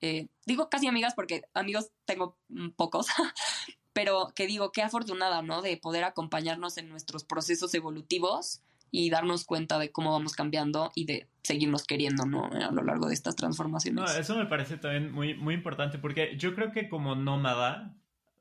[0.00, 2.36] eh, digo casi amigas porque amigos tengo
[2.76, 3.06] pocos,
[3.92, 5.62] pero que digo, qué afortunada, ¿no?
[5.62, 8.62] De poder acompañarnos en nuestros procesos evolutivos
[8.94, 12.44] y darnos cuenta de cómo vamos cambiando y de seguirnos queriendo, ¿no?
[12.44, 14.04] A lo largo de estas transformaciones.
[14.04, 17.96] No, eso me parece también muy, muy importante porque yo creo que como nómada,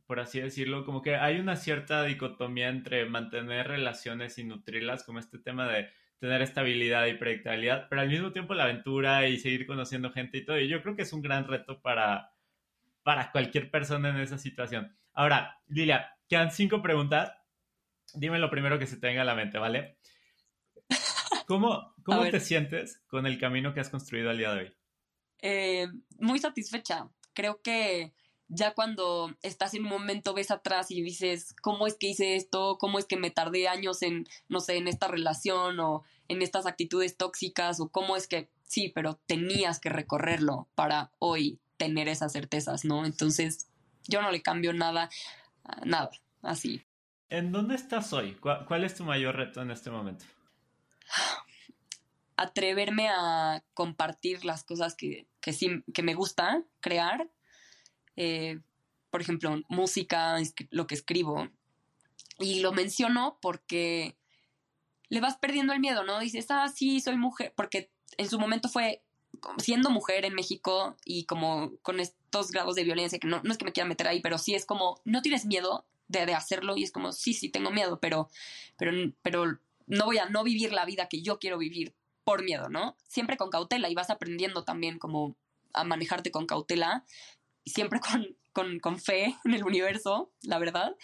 [0.06, 5.20] por así decirlo, como que hay una cierta dicotomía entre mantener relaciones y nutrirlas, como
[5.20, 5.88] este tema de
[6.20, 10.46] tener estabilidad y predictabilidad, pero al mismo tiempo la aventura y seguir conociendo gente y
[10.46, 10.60] todo.
[10.60, 12.34] Y yo creo que es un gran reto para,
[13.04, 14.94] para cualquier persona en esa situación.
[15.14, 17.34] Ahora, Lilia, quedan cinco preguntas.
[18.14, 19.98] Dime lo primero que se te venga a la mente, ¿vale?
[21.52, 24.74] ¿Cómo, cómo te sientes con el camino que has construido al día de hoy?
[25.42, 25.88] Eh,
[26.18, 27.10] muy satisfecha.
[27.34, 28.14] Creo que
[28.48, 32.78] ya cuando estás en un momento ves atrás y dices, ¿cómo es que hice esto?
[32.80, 36.66] ¿Cómo es que me tardé años en, no sé, en esta relación o en estas
[36.66, 37.82] actitudes tóxicas?
[37.82, 43.06] ¿O cómo es que, sí, pero tenías que recorrerlo para hoy tener esas certezas, ¿no?
[43.06, 43.68] Entonces,
[44.08, 45.10] yo no le cambio nada,
[45.84, 46.12] nada,
[46.44, 46.82] así.
[47.28, 48.38] ¿En dónde estás hoy?
[48.40, 50.24] ¿Cuál es tu mayor reto en este momento?
[52.42, 57.30] atreverme a compartir las cosas que, sí, que me gusta crear.
[58.16, 58.60] Eh,
[59.12, 60.38] por ejemplo, música,
[60.72, 61.50] lo que escribo.
[62.40, 64.18] Y lo menciono porque
[65.10, 66.20] le vas perdiendo el miedo, ¿no?
[66.20, 69.04] Dices, ah, sí, soy mujer, porque en su momento fue
[69.58, 73.58] siendo mujer en México y como con estos grados de violencia, que no, no es
[73.58, 76.76] que me quiera meter ahí, pero sí es como, no tienes miedo de, de, hacerlo
[76.76, 78.30] y es como, sí, sí, tengo miedo, pero,
[78.78, 82.70] pero, pero no voy a no vivir la vida que yo quiero vivir por miedo,
[82.70, 82.96] ¿no?
[83.08, 85.36] Siempre con cautela y vas aprendiendo también como
[85.74, 87.06] a manejarte con cautela,
[87.66, 88.00] siempre
[88.54, 90.96] con, con, fe en el universo, la verdad.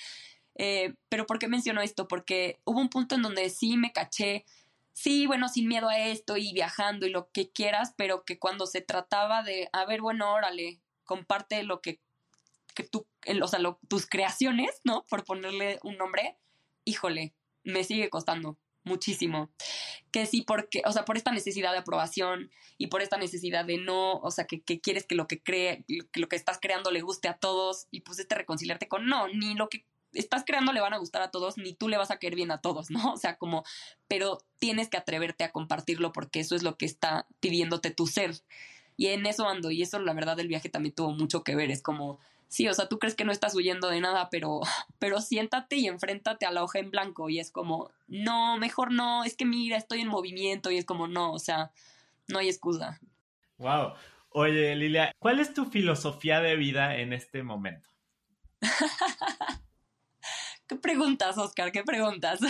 [0.55, 2.07] Eh, pero ¿por qué menciono esto?
[2.07, 4.45] Porque hubo un punto en donde sí me caché,
[4.93, 8.65] sí, bueno, sin miedo a esto y viajando y lo que quieras, pero que cuando
[8.65, 11.99] se trataba de, a ver, bueno, órale, comparte lo que,
[12.73, 13.07] que tú,
[13.41, 15.05] o sea, tus creaciones, ¿no?
[15.07, 16.37] Por ponerle un nombre,
[16.83, 18.57] híjole, me sigue costando
[18.87, 19.51] muchísimo.
[20.11, 23.77] Que sí, porque, o sea, por esta necesidad de aprobación y por esta necesidad de
[23.77, 27.01] no, o sea, que, quieres que lo que cree, que lo que estás creando le
[27.01, 30.81] guste a todos y pues este reconciliarte con no, ni lo que estás creando le
[30.81, 33.13] van a gustar a todos, ni tú le vas a querer bien a todos, ¿no?
[33.13, 33.63] O sea, como,
[34.07, 38.35] pero tienes que atreverte a compartirlo porque eso es lo que está pidiéndote tu ser.
[38.95, 41.69] Y en eso ando, y eso la verdad del viaje también tuvo mucho que ver,
[41.69, 44.61] es como sí, o sea, tú crees que no estás huyendo de nada, pero,
[44.99, 49.23] pero siéntate y enfréntate a la hoja en blanco y es como, no, mejor no,
[49.23, 51.71] es que mira, estoy en movimiento y es como, no, o sea,
[52.27, 52.99] no hay excusa.
[53.57, 53.93] Wow.
[54.29, 57.89] Oye, Lilia, ¿cuál es tu filosofía de vida en este momento?
[60.67, 61.71] ¿Qué preguntas, Oscar?
[61.71, 62.39] ¿Qué preguntas?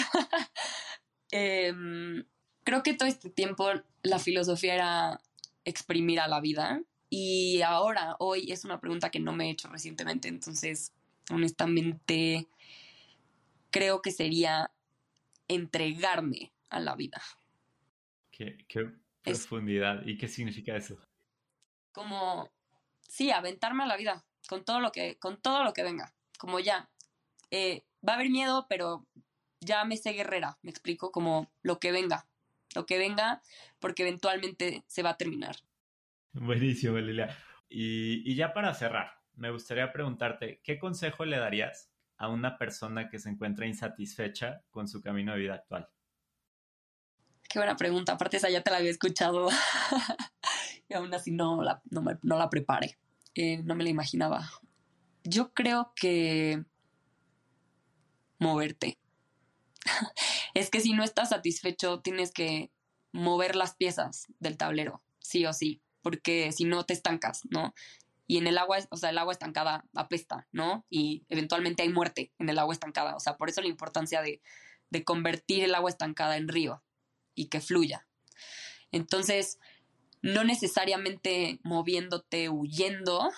[1.29, 2.25] Em,
[2.63, 3.69] creo que todo este tiempo
[4.01, 5.21] la filosofía era
[5.65, 9.69] exprimir a la vida y ahora, hoy, es una pregunta que no me he hecho
[9.69, 10.93] recientemente, entonces,
[11.31, 12.47] honestamente,
[13.71, 14.71] creo que sería
[15.47, 17.21] entregarme a la vida.
[18.31, 18.57] Qué,
[19.23, 20.05] profundidad.
[20.05, 20.97] ¿Y qué significa eso?
[21.91, 22.49] Como,
[23.07, 26.13] sí, aventarme a la vida, con todo lo que, con todo lo que venga.
[26.37, 26.89] Como ya,
[27.51, 29.07] eh, va a haber miedo, pero
[29.61, 32.27] ya me sé guerrera, me explico, como lo que venga,
[32.75, 33.41] lo que venga,
[33.79, 35.57] porque eventualmente se va a terminar.
[36.33, 37.35] Buenísimo, Lilia.
[37.69, 43.19] Y, ya para cerrar, me gustaría preguntarte, ¿qué consejo le darías a una persona que
[43.19, 45.89] se encuentra insatisfecha con su camino de vida actual?
[47.49, 48.13] Qué buena pregunta.
[48.13, 49.49] Aparte, esa ya te la había escuchado
[50.89, 52.97] y aún así no la, no, la preparé.
[53.35, 54.49] Eh, no me la imaginaba.
[55.23, 56.63] Yo creo que
[58.39, 58.97] moverte.
[60.53, 62.71] es que si no estás satisfecho, tienes que
[63.11, 67.73] mover las piezas del tablero, sí o sí, porque si no te estancas, ¿no?
[68.27, 70.85] Y en el agua, o sea, el agua estancada apesta, ¿no?
[70.89, 73.15] Y eventualmente hay muerte en el agua estancada.
[73.15, 74.41] O sea, por eso la importancia de,
[74.89, 76.83] de convertir el agua estancada en río
[77.35, 78.05] y que fluya.
[78.91, 79.59] Entonces,
[80.21, 83.29] no necesariamente moviéndote, huyendo,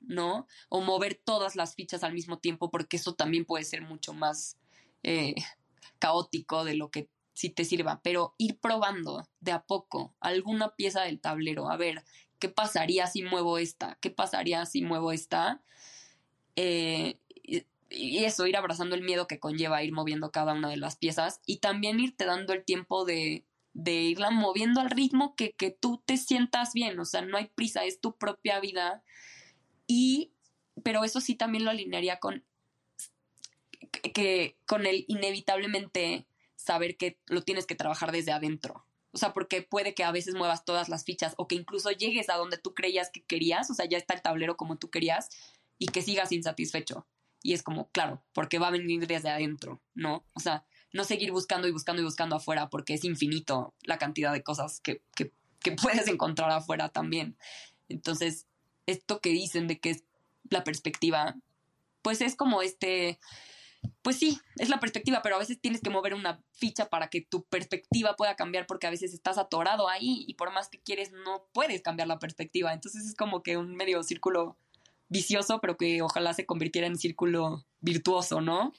[0.00, 0.46] ¿no?
[0.68, 4.58] O mover todas las fichas al mismo tiempo, porque eso también puede ser mucho más
[5.02, 5.34] eh,
[5.98, 11.02] caótico de lo que sí te sirva, pero ir probando de a poco alguna pieza
[11.02, 12.02] del tablero, a ver,
[12.38, 13.98] ¿qué pasaría si muevo esta?
[14.00, 15.62] ¿Qué pasaría si muevo esta?
[16.56, 17.20] Eh,
[17.90, 21.40] y eso, ir abrazando el miedo que conlleva ir moviendo cada una de las piezas
[21.44, 26.02] y también irte dando el tiempo de, de irla moviendo al ritmo que, que tú
[26.06, 29.04] te sientas bien, o sea, no hay prisa, es tu propia vida
[29.86, 30.32] y,
[30.82, 32.44] pero eso sí también lo alinearía con
[34.14, 36.26] que con el inevitablemente
[36.66, 38.84] saber que lo tienes que trabajar desde adentro.
[39.12, 42.28] O sea, porque puede que a veces muevas todas las fichas o que incluso llegues
[42.28, 45.30] a donde tú creías que querías, o sea, ya está el tablero como tú querías
[45.78, 47.06] y que sigas insatisfecho.
[47.42, 50.26] Y es como, claro, porque va a venir desde adentro, ¿no?
[50.34, 54.32] O sea, no seguir buscando y buscando y buscando afuera porque es infinito la cantidad
[54.32, 57.38] de cosas que, que, que puedes encontrar afuera también.
[57.88, 58.46] Entonces,
[58.86, 60.04] esto que dicen de que es
[60.50, 61.36] la perspectiva,
[62.02, 63.18] pues es como este,
[64.02, 67.22] pues sí, es la perspectiva, pero a veces tienes que mover una ficha para que
[67.22, 71.12] tu perspectiva pueda cambiar porque a veces estás atorado ahí y por más que quieres
[71.12, 72.72] no puedes cambiar la perspectiva.
[72.72, 74.56] Entonces es como que un medio círculo
[75.08, 78.72] vicioso, pero que ojalá se convirtiera en círculo virtuoso, ¿no?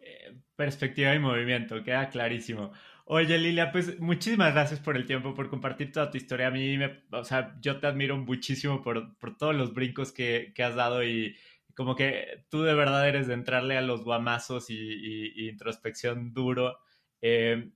[0.00, 2.72] Eh, perspectiva y movimiento, queda clarísimo.
[3.10, 6.48] Oye, Lilia, pues muchísimas gracias por el tiempo, por compartir toda tu historia.
[6.48, 10.74] A mí, me, o sea, yo te admiro muchísimo por, todos los brincos que, has
[10.74, 11.34] dado y
[11.78, 16.76] como que tú de verdad eres de entrarle a los guamazos y, introspección duro.
[17.22, 17.70] Eh,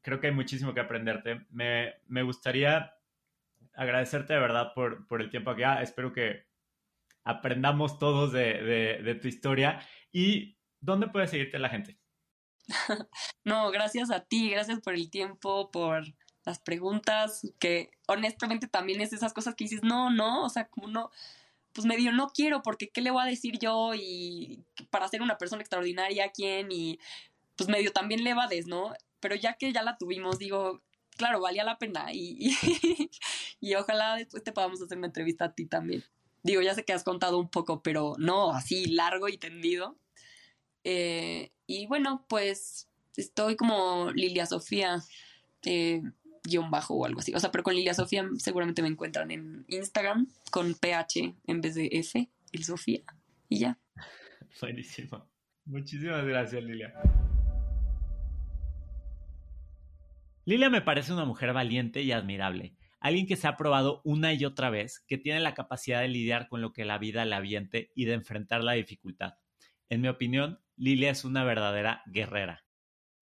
[0.00, 1.46] creo que hay muchísimo que aprenderte.
[1.50, 2.94] Me, gustaría
[3.74, 5.82] agradecerte de verdad por, por el tiempo acá.
[5.82, 6.46] Espero que
[7.22, 9.78] aprendamos todos de, de tu historia.
[10.10, 11.98] ¿Y dónde puede seguirte la gente?
[13.44, 16.02] no, gracias a ti, gracias por el tiempo, por
[16.46, 20.88] las preguntas, que honestamente también es esas cosas que dices, no, no, o sea, como
[20.88, 21.10] no,
[21.74, 23.92] pues medio no quiero, porque ¿qué le voy a decir yo?
[23.94, 26.70] Y para ser una persona extraordinaria, ¿quién?
[26.70, 27.00] Y
[27.56, 28.34] pues medio también le
[28.66, 28.94] ¿no?
[29.20, 30.82] Pero ya que ya la tuvimos, digo,
[31.16, 32.56] claro, valía la pena y,
[33.60, 36.04] y, ojalá después te podamos hacer una entrevista a ti también.
[36.42, 39.96] Digo, ya sé que has contado un poco, pero no así largo y tendido.
[40.84, 45.02] Eh, y bueno, pues estoy como Lilia Sofía,
[45.64, 46.02] eh,
[46.44, 47.34] guion bajo o algo así.
[47.34, 51.74] O sea, pero con Lilia Sofía seguramente me encuentran en Instagram con PH en vez
[51.74, 53.02] de F, el Sofía.
[53.48, 53.78] Y ya.
[54.60, 55.28] Buenísimo.
[55.64, 56.92] Muchísimas gracias, Lilia.
[60.44, 62.76] Lilia me parece una mujer valiente y admirable.
[63.00, 66.48] Alguien que se ha probado una y otra vez, que tiene la capacidad de lidiar
[66.48, 69.34] con lo que la vida le aviente y de enfrentar la dificultad.
[69.88, 72.63] En mi opinión, Lilia es una verdadera guerrera.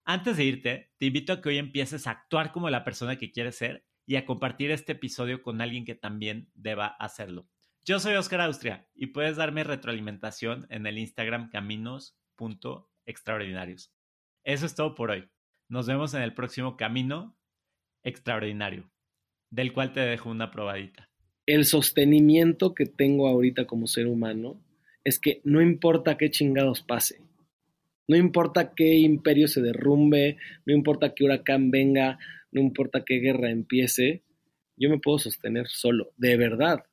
[0.05, 3.31] Antes de irte, te invito a que hoy empieces a actuar como la persona que
[3.31, 7.47] quieres ser y a compartir este episodio con alguien que también deba hacerlo.
[7.85, 13.93] Yo soy Oscar Austria y puedes darme retroalimentación en el Instagram caminos.extraordinarios.
[14.43, 15.29] Eso es todo por hoy.
[15.69, 17.37] Nos vemos en el próximo Camino
[18.03, 18.91] Extraordinario,
[19.49, 21.09] del cual te dejo una probadita.
[21.45, 24.61] El sostenimiento que tengo ahorita como ser humano
[25.05, 27.21] es que no importa qué chingados pase,
[28.07, 32.19] no importa qué imperio se derrumbe, no importa qué huracán venga,
[32.51, 34.21] no importa qué guerra empiece,
[34.75, 36.83] yo me puedo sostener solo, de verdad,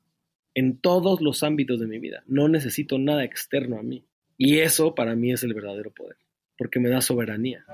[0.55, 2.23] en todos los ámbitos de mi vida.
[2.27, 4.05] No necesito nada externo a mí.
[4.37, 6.17] Y eso para mí es el verdadero poder,
[6.57, 7.65] porque me da soberanía.